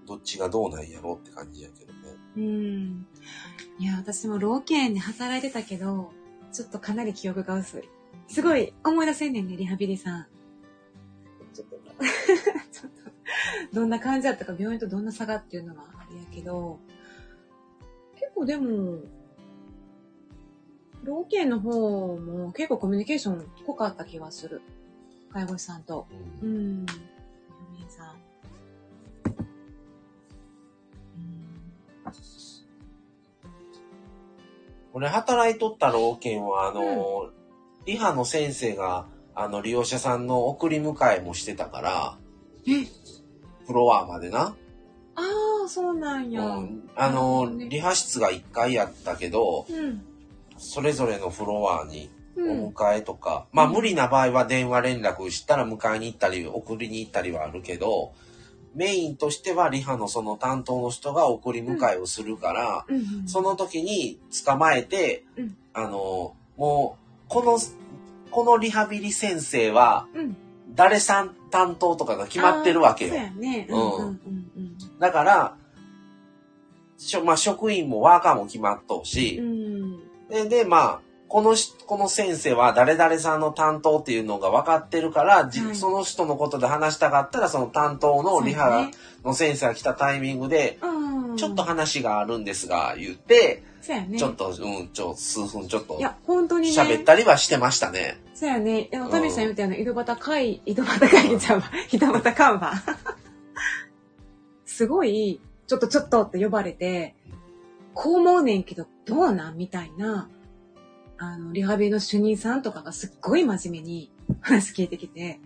[0.06, 2.00] どっちがどうなんやろうって感じやけどね。
[2.38, 3.08] うん。
[3.80, 6.12] いや、私も老犬で働いてたけど、
[6.52, 7.84] ちょっとかなり記憶が薄い。
[8.28, 10.28] すごい思い出せんねんね、リハビリさん。
[11.54, 11.76] ちょっと、
[12.72, 16.80] ちょっと、どんな感じだったか、病院とどんな差がっていうのはあれやけど、
[18.16, 19.00] 結構でも、
[21.04, 24.62] 老犬の方も結構コミュニケーション濃かった気がする。
[25.32, 26.08] 介護士さんと。
[26.42, 26.86] ううん
[34.94, 37.30] 俺働いとった老犬は、あの、
[37.86, 42.18] リハの先生が、あの、利用者さんの送り迎えもしてたから、
[42.68, 42.86] え？
[43.68, 44.56] フロアまでな。
[45.16, 45.22] あ
[45.66, 46.46] あ、そうなんや。
[46.46, 50.02] うんあの、ねリハ室が1階やったけど、うん。
[50.58, 52.68] それぞれのフロアにおうん。
[52.70, 58.14] 迎えとか、まあうん無理な場合は電話連絡したら迎えに行ったり、送りに行ったりはあるけど、
[58.76, 67.60] メインとしてはリハのその担当の人が送り迎えをするから、うんうんその時に捕まえて、うんあの、もう、この、
[68.32, 70.38] このリハビリ先生は、うん。
[70.74, 73.68] 誰さん担当とかが決まってるわけよね。
[73.70, 74.20] うんうんうん
[74.58, 74.78] うん。
[75.00, 75.58] だから、
[76.98, 79.42] しょまあ、職員もワーカーも決まっとうし、
[80.30, 88.90] で、まあ、このし、この先生は誰々さんの担当っていうのが分かってるから、じはいその人のことで話したかったら、その担当のリハ
[89.24, 91.38] の先生が来たタイミングで、うん。
[91.38, 94.18] ちょっと話があるんですが、言って、そうやね。
[94.18, 96.82] ちょっと、うん、ちょ、数分ちょっとい、や、本当にね。
[96.82, 98.20] 喋ったりはしてましたね。
[98.34, 98.88] そうやね。
[98.92, 101.66] でも、タミさんみたいな井戸端会、井戸端会議ちゃうわ。
[101.92, 102.74] 井戸端看板。
[104.66, 107.16] すごい、ちょっとちょっとって呼ばれて、
[107.94, 109.58] こう思うねんけど、どうなん？
[109.58, 110.30] みたいな、
[111.18, 114.12] あの、リハビリの主任さんとかがすっごい真面目に
[114.42, 115.40] 話聞いてきて、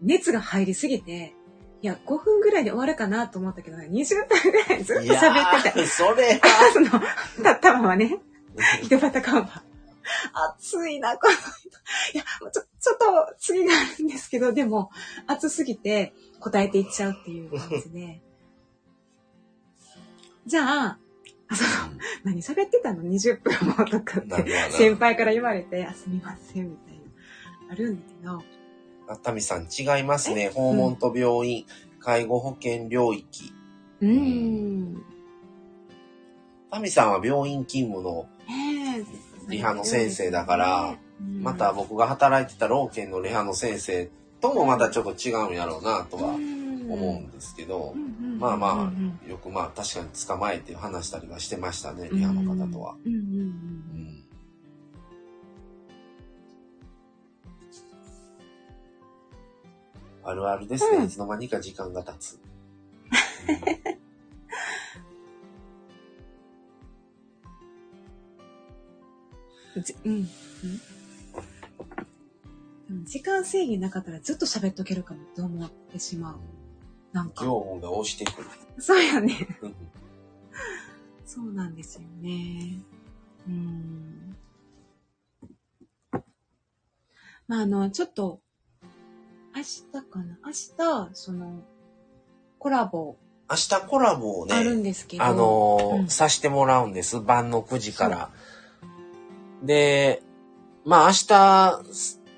[0.00, 1.34] 熱が入りすぎて、
[1.80, 5.80] いや、5分ぐらいで終わるかなと思ったけど、20分ぐらいずっと喋ってて。
[5.80, 6.40] ー、それ
[6.72, 6.88] その、
[7.42, 8.20] た、たまはね、
[8.82, 9.64] 井戸端看板。
[10.56, 11.42] 暑いな、この人。
[12.14, 14.90] いや、ちょ、ちょっと次があるんですけど、でも、
[15.26, 18.20] 暑すぎて答えていっちゃうっていう感じで。
[20.46, 20.98] じゃあ、あ
[21.54, 21.70] その、
[22.24, 27.02] 何喋ってたの ?20 分もとかって、先輩から言われて、あ、すみません、みたいな。
[27.72, 28.42] あるんだけど、
[29.08, 30.50] あたみさん違いますね。
[30.54, 31.66] 訪問と病院、
[32.00, 33.52] 介護保険領域。
[34.00, 35.02] うーん。
[36.70, 46.34] たみさんは病院勤務の、ねえリハの先生だから、うんまた僕が働いてた老犬のリハの先生ともまたちょっと違うんやろうなとは
[46.92, 47.94] 思うんですけど、
[48.38, 48.92] まあま
[49.26, 52.96] あ、よくまあ確かに捕まえて話したりはしてましたね、リハの方とは。。
[60.24, 60.98] あるあるですね。
[60.98, 62.38] うんいつの間にか時間が経つ。
[69.74, 70.12] うんじうん。
[70.12, 70.28] うん
[72.88, 76.40] でも時間制限なかったらずっと喋っとけるかもって思ってしまう。
[77.12, 77.44] なんか。
[77.44, 78.48] 業務が押してくる。
[78.78, 79.36] そうやね。
[79.62, 79.76] う ん
[81.26, 82.78] そうなんですよね。
[83.48, 84.36] うん。
[87.48, 88.40] まあ、あの、ちょっと、
[89.54, 90.38] 明日かな？
[90.44, 91.62] 明日、その、
[92.58, 93.16] コラボ
[93.50, 97.20] 明日コラボをね、あるんですけど、あのーうんさしてもらうんです。
[97.20, 98.30] 晩の9時から。
[99.62, 100.22] で、
[100.84, 101.82] まあ明日、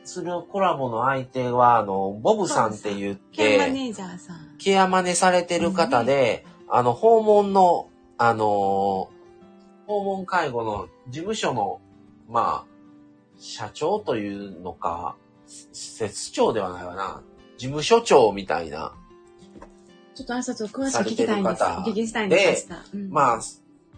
[0.05, 4.44] するコラボの相手は、あの、ボブさんって言っケアマて、ネージャーさん。
[4.59, 7.89] ケアマネされてる方で、あの、訪問の、
[8.19, 9.11] あの、
[9.87, 11.81] 訪問介護の事務所の、
[12.29, 12.75] まあ、
[13.39, 17.23] 社長というのか、施設長ではないわな。
[17.59, 18.95] 事務所長みたいな。
[20.15, 21.63] ちょっと挨拶を詳しく聞きたいんです。
[21.63, 22.69] お聞きしたいんです。
[22.71, 23.41] 明日うんまあ、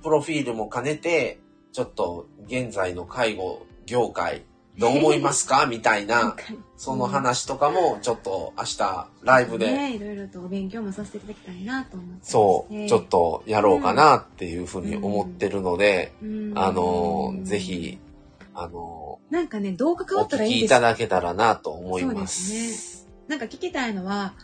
[0.03, 1.39] プロフィールも兼ねて、
[1.73, 4.45] ちょっと現在の介護業界、
[4.79, 5.67] どう思いますか？
[5.71, 6.37] みたいな、
[6.77, 16.53] その話とかも、ちょっと明日、ライブで、ね、いろいろとお勉強もさせていただきたいなと思ってそう、ちょっとやろうかなっていうふうに思ってるので、うん。
[16.57, 17.99] あのー、ぜひ、
[18.55, 20.61] あのなんかね、どう関わったらいいんです。
[20.61, 22.13] 聞きいただけたらなと思いま。
[22.13, 24.35] そうですなんか聞きたいのは、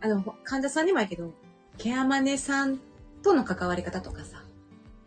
[0.00, 1.32] あの、患者さんにもやけど、
[1.78, 2.78] ケアマネさん
[3.22, 4.42] との関わり方とかさ、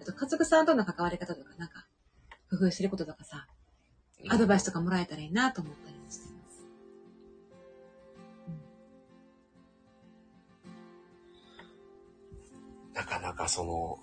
[0.02, 1.86] あと家族さんとの関わり方とか、なんか、
[2.50, 3.46] 工夫してることとかさ、
[4.30, 6.66] アドバイスとかもらえたらいいなと思ったりもしてます。
[12.96, 14.00] なかなかその、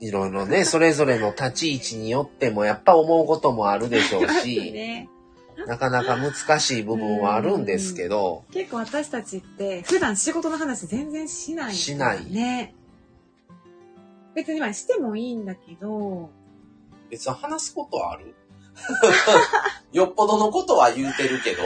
[0.00, 5.08] いろいろね、それぞれの立ち位置によってもやっぱ思うこともあるでしょうし、 ね、
[5.66, 12.24] なかなか難しい部分はあるんですけど、結構私たちって普段仕事の話全然しない、しない。
[12.32, 12.74] ね。
[14.34, 16.30] 別にまあしてもいいんだけど、
[17.10, 18.34] 別に話すことはある？
[19.92, 21.62] よっぽどのことは言うてるけど、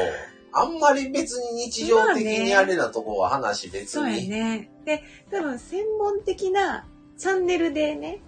[0.52, 4.04] あんまり別に日常的にあれなとこは話別そう。
[4.06, 4.70] ね。
[4.84, 6.86] で、多分専門的な
[7.18, 8.20] チャンネルでね、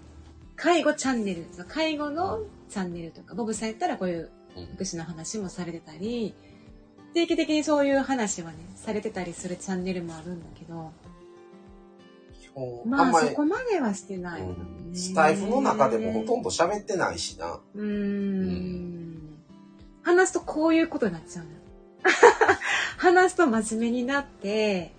[0.56, 6.34] 介護チャンネル、介護のチャンネルとか、ボブさんやったらこういううん福祉の話もされてたり、
[7.14, 10.92] 定期的にそういう話はね、されてたりするチャンネルもあるんだけど、
[12.86, 17.60] まあそこまではしてない、ねうんスタイフの中でもほとんど喋ってないしな。
[17.74, 19.18] うーん。
[20.02, 21.56] 話すとこういうことになっちゃうのよ。
[22.96, 24.94] 話すと真面目になって、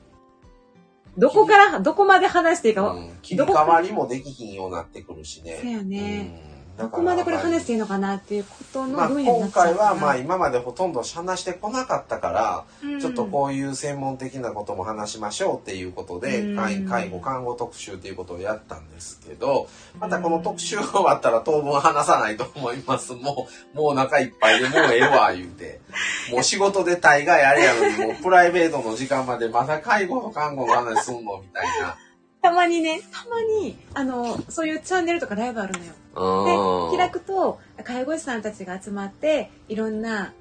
[1.18, 5.60] どこから、どこまで話していいかわ、うん切り替わりもできひんようになってくるしね。
[5.62, 6.48] そうやね。
[6.84, 12.99] うんどこまでこれ話していいのかなっていうことのまあ、分野にな今っちゃうから回はまあ今までほとんど話してこなかったから、うん。
[12.99, 16.55] ちょっとこういう専門的なことも話しましょうっていうことで、うん。
[16.55, 19.67] 介介護看護特集っていうことをやったんですけど
[19.99, 23.13] またこの特集が終わったら当分話さないと思います。
[23.13, 25.82] もう もうお腹いっぱいでもうええわ言うて。
[26.32, 31.97] もう仕事で大概あれやのにもうプライベートの時間までまだ介護と看護の話すんのみたいな。
[32.41, 35.93] たまにね、たまに、あの、そういうチャンネルとかライブあるのよ。
[36.20, 40.34] うんで、開くと、介護士さんたちが集まって、いろんな、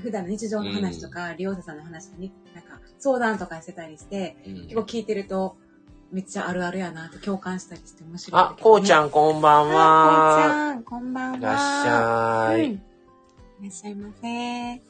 [0.00, 5.56] 普段の日常の話とか、利用者さんの話に、なんか、相談とかしてたりして、うん結構聞いてると、
[6.12, 10.54] めっちゃあるあるやなって共感したりして面白いんだあこうちゃんこんばんあこうちは。
[10.68, 11.36] ゃん、こんばんは。
[11.38, 12.64] いらっしゃい。
[12.66, 12.80] うんい
[13.62, 14.82] らっしゃいませ。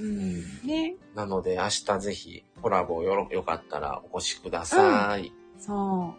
[0.00, 0.66] うん。
[0.66, 0.96] ね。
[1.14, 5.32] なので明日ぜひコラボよろよかったらお越しください。
[5.58, 5.66] そう。
[5.66, 6.14] そ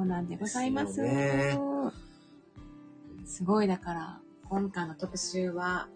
[0.00, 1.02] うなんでございます。
[1.02, 1.92] ですよね
[3.26, 5.88] すごい、だから、今回の特集は、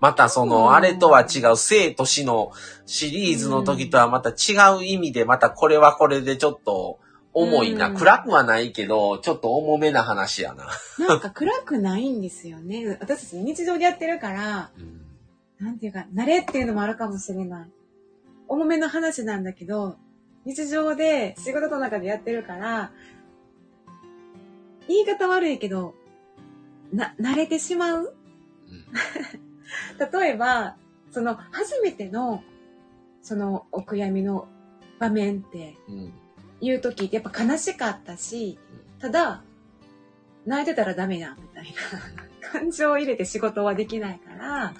[0.00, 2.52] またそうんの、あれとは違う生と死の
[2.84, 6.98] シリーズの時とはまた違う意味で、またこれはこれでちょっと
[7.32, 7.88] 重いな。
[7.88, 10.66] うん暗くはないけど、ちょっと重めな話やな。
[10.98, 12.98] なんか暗くないんですよね。
[13.00, 14.70] 私たち日常でやってるから、
[15.58, 17.70] なんていうか、慣れっていうのもあるかもしれない。
[18.46, 19.96] 重めの話なんだけど、
[20.44, 22.92] 日常で仕事の中でやってるから、
[24.88, 25.94] 言い方悪いけど、
[26.92, 28.14] な、慣れてしまう？
[30.12, 30.76] 例えば、
[31.10, 32.42] その、初めての、
[33.22, 34.48] その、お悔やみの
[34.98, 36.12] 場面って、うん。
[36.74, 38.58] う時ってやっぱ悲しかったし、
[38.98, 39.42] ただ、
[40.46, 41.64] 泣いてたらダメや、みたい
[42.42, 42.48] な。
[42.50, 44.74] 感情を入れて仕事はできないから、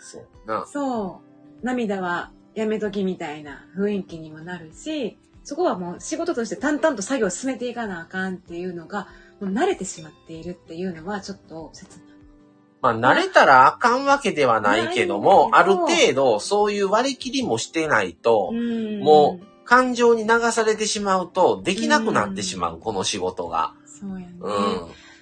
[0.00, 0.66] そうな。
[0.66, 1.20] そ
[1.62, 9.08] う、涙はやめときみたいな雰囲気にもなるし、そこはもう仕事として淡々と作業を進めていかなあかんっていうのが、
[9.40, 12.14] もう慣れてしまっているっていうのはちょっと切ない。
[12.80, 23.72] まあ、慣れたらあかんわけではないけども、ある程度そういう割り切りもしてないと、うんも感情に流されてしまうと、できなくなってしまう、この仕事が。
[23.86, 24.34] そうやね。
[24.38, 24.52] うん。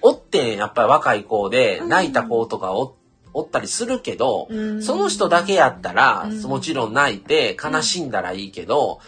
[0.01, 2.97] おってん、やっぱり若い子で、うん泣いた子とかお
[3.33, 4.83] おったりするけど、うん。
[4.83, 6.41] その人だけやったら、うん。
[6.43, 8.99] もちろん泣いて悲しんだらいいけど、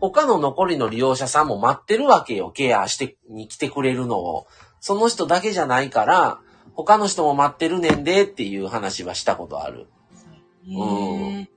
[0.00, 4.46] 他の残りの利用者さんも待ってるわけよ、ケアして、に来てくれるのを。
[4.80, 6.40] その人だけじゃないから、
[6.74, 9.86] 他の人も待ってるねんでっていう話はしたことある。
[10.14, 10.26] そ
[10.66, 11.50] うやね。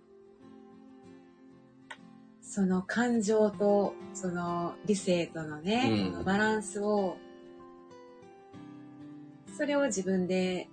[2.42, 6.24] その感情とその理性とのね、うん。
[6.26, 7.18] バランスを
[9.58, 10.68] それを自分で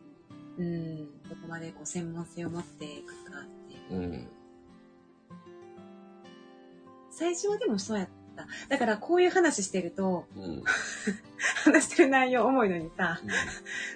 [0.60, 4.00] うん、どこまでこう専門性を持っていくかっていう。
[4.00, 4.28] うん。
[7.10, 8.46] 最初はでもそうやった。
[8.68, 10.42] だからこういう話してると、うん。
[10.42, 10.64] う ん
[11.64, 13.20] 話してる内容重いのにさ、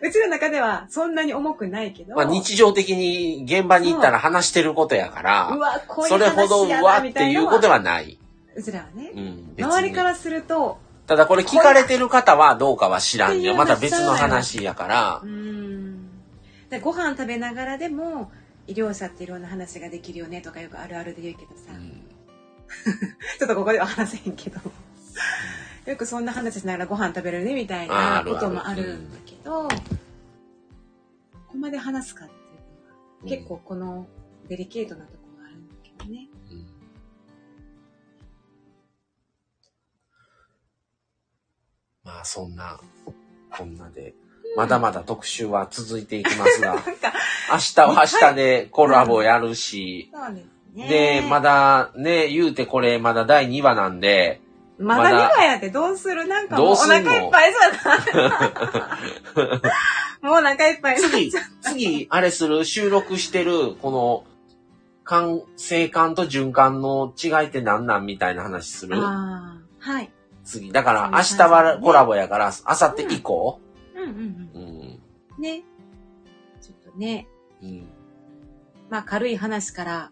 [0.01, 8.19] うちの中ではそんなに重くないけど、まあ日常的に現場に行ったら話してることやかうら、わ、こういうそれほどうわっていうことはない。
[8.55, 9.65] うちらはね、うん。
[9.65, 13.55] 周りからすると、ただこれ聞かれてる方はどうかは知らんよ。
[13.55, 15.27] また別の話やからう。
[15.27, 16.04] ん。
[16.75, 18.33] でご飯食べながらでも、
[18.67, 22.03] 医療者っていろんな話ができるよねとかよくあるあるで言うけどさ、うん。
[23.39, 24.61] ちょっとここでは話せへんけど、
[25.87, 29.71] よくそんな話しながらご飯食べるねみたいあなこともあるんだけど、こ
[31.47, 33.29] こまで話すかっていうのは、うん。
[33.29, 34.09] 結構この
[34.49, 36.29] デリケートなところがあるんだけどね。
[36.51, 36.67] うん。
[42.03, 42.81] まあそんな、
[43.53, 44.13] こんなで、
[44.57, 46.75] まだまだ特集は続いていきますが、
[47.53, 50.89] 明日は明日でコラボやるし、そうですね。
[50.89, 54.41] で、まだね、言うてこれまだ第2話なんで、
[54.79, 56.27] まだ2話やってどうする？
[56.27, 57.91] なんかもうお腹いっぱいそ
[58.21, 58.99] うだ
[60.23, 64.25] もうお腹いっぱい次次、あれする、収録してる、この、
[65.05, 68.07] 感、性感と循環の違いって何なん？
[68.07, 68.97] みたいな話する？
[69.05, 70.11] ああ、はい。
[70.45, 70.73] 次。
[70.73, 73.61] だから、明日はコラボやから、明後日以降、
[74.05, 75.41] うんうんううん。
[75.41, 75.43] ん。
[75.43, 75.65] ね。
[76.61, 77.27] ちょっとね、
[77.63, 77.89] うん。
[78.91, 80.11] まあ軽い話から、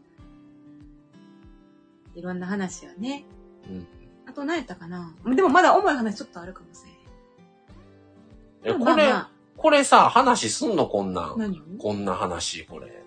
[2.15, 3.25] いろんな話はね。
[3.69, 3.87] うん
[4.25, 6.85] あと何やったかなでもまだ重い話ちょっとあるかもし
[8.65, 8.77] れん。
[8.77, 11.57] え、これ、まあこれさ、話すんのこんなん。
[11.79, 13.05] こんな話、これ。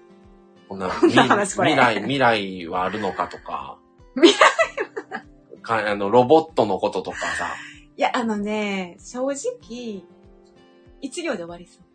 [0.70, 3.78] こんな、 話これ未来、未来はあるのかとか。
[4.16, 7.48] 未来か、あの、ロボットのこととかさ。
[7.98, 10.04] いや、あのね、正直、
[11.02, 11.86] 一行で終わりそう。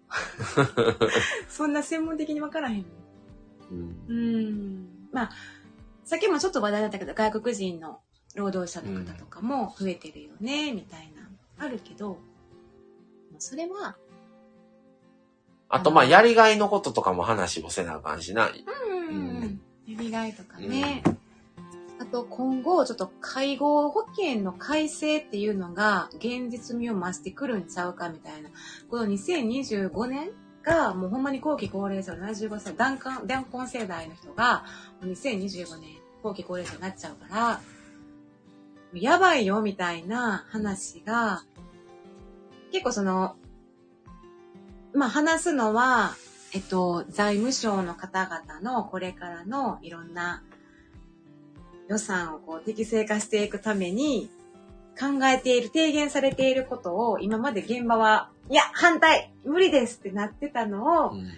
[1.48, 2.86] そんな専門的に分からへん。
[3.70, 5.09] うんうーん。
[5.12, 5.31] まあ、
[6.05, 8.01] さっきもちょっと話題だったけど、外国人の
[8.35, 12.20] 労働者の方とかも増えてるよね、みたいな、あるけど、
[13.31, 13.97] まあそれは、
[15.68, 18.51] あと、まあ、やりがいのこととかも話もせなあかんしな。
[18.51, 21.02] うんうんやりがいとかね。
[22.01, 28.48] あと、今後、ちょっと介護保険の改正っていうのが、現実味を増してくるんちゃうかみたいな。
[28.89, 30.31] この2025年
[30.62, 34.64] が、もうほんまに後期高齢者の75歳、断根、断根世代の人が、
[35.02, 37.60] 2025年、後期高齢者になっちゃうから、
[38.94, 41.43] やばいよ、みたいな話が、
[42.72, 43.36] 結構その、
[44.94, 46.14] まあ話すのは、
[46.55, 50.43] えっと、財務省の方々のこれからのいろんな
[51.90, 54.30] 予算をこう適正化していくために
[54.98, 61.28] 考えている、提言されていることを今まで現場は、いや、反対無理ですってなってたのを、うん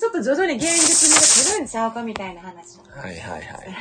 [0.00, 2.98] ちょっと徐々に現実味が来るんちゃうかみたいな話を。
[2.98, 3.76] はいはいはい。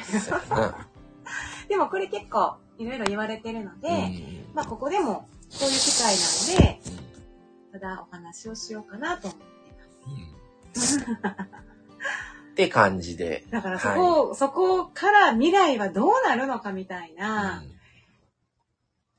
[1.69, 5.27] でもこれ結構いろいろ言われてるので、うんまあここでもこ
[5.61, 6.81] ういう機会なので、
[7.71, 9.45] ただお話をしようかなと思って
[10.75, 10.97] ます。
[10.97, 11.68] うん
[12.51, 13.45] って感じで。
[13.49, 17.63] だからそこ、そこから未来はどうなるのかみたいな、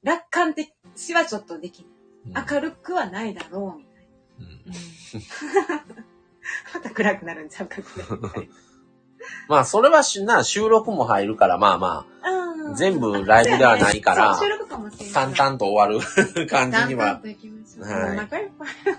[0.03, 0.71] 楽観的
[1.15, 1.87] はちょっとでき
[2.27, 2.47] うんない。
[2.51, 4.09] 明るくはないだろうみたい
[4.39, 5.85] うんな。
[6.75, 7.77] また暗くなるんちゃうか。
[9.49, 14.39] まあ、それはしな、収録も入るから、まあまうん全部ライブではないから。
[15.13, 17.21] 淡々と終わる感じには。
[17.21, 17.37] はい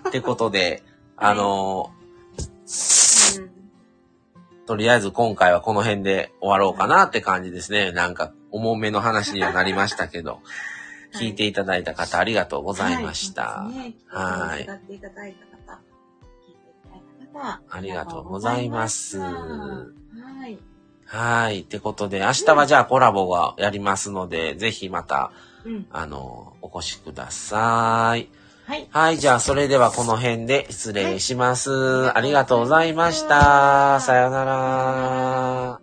[0.07, 0.83] ってことで、
[1.15, 2.01] あのうん
[4.71, 7.91] とりあえず今回はこの辺で終わろうかなって感じですね。
[7.91, 10.35] なんか、重めの話にはなりましたけど、
[11.11, 13.69] はい聞いていただいた方ありがとうございました。
[14.07, 14.61] はい。
[14.61, 15.81] い使っていただいた方、
[16.47, 20.57] 聞いていただいた方、ありがとうございますはい。
[21.05, 21.59] はい。
[21.63, 25.33] ってことで、明日はじゃあコラボがやりますので、ぜひまた、
[25.65, 25.85] うん。
[25.91, 28.29] あの、お越しください。
[28.71, 28.87] はい。
[28.89, 29.17] はい。
[29.17, 31.71] じゃあ、それではこの辺で失礼します。
[31.71, 33.99] はいありがとうございました。
[33.99, 35.80] さようなら。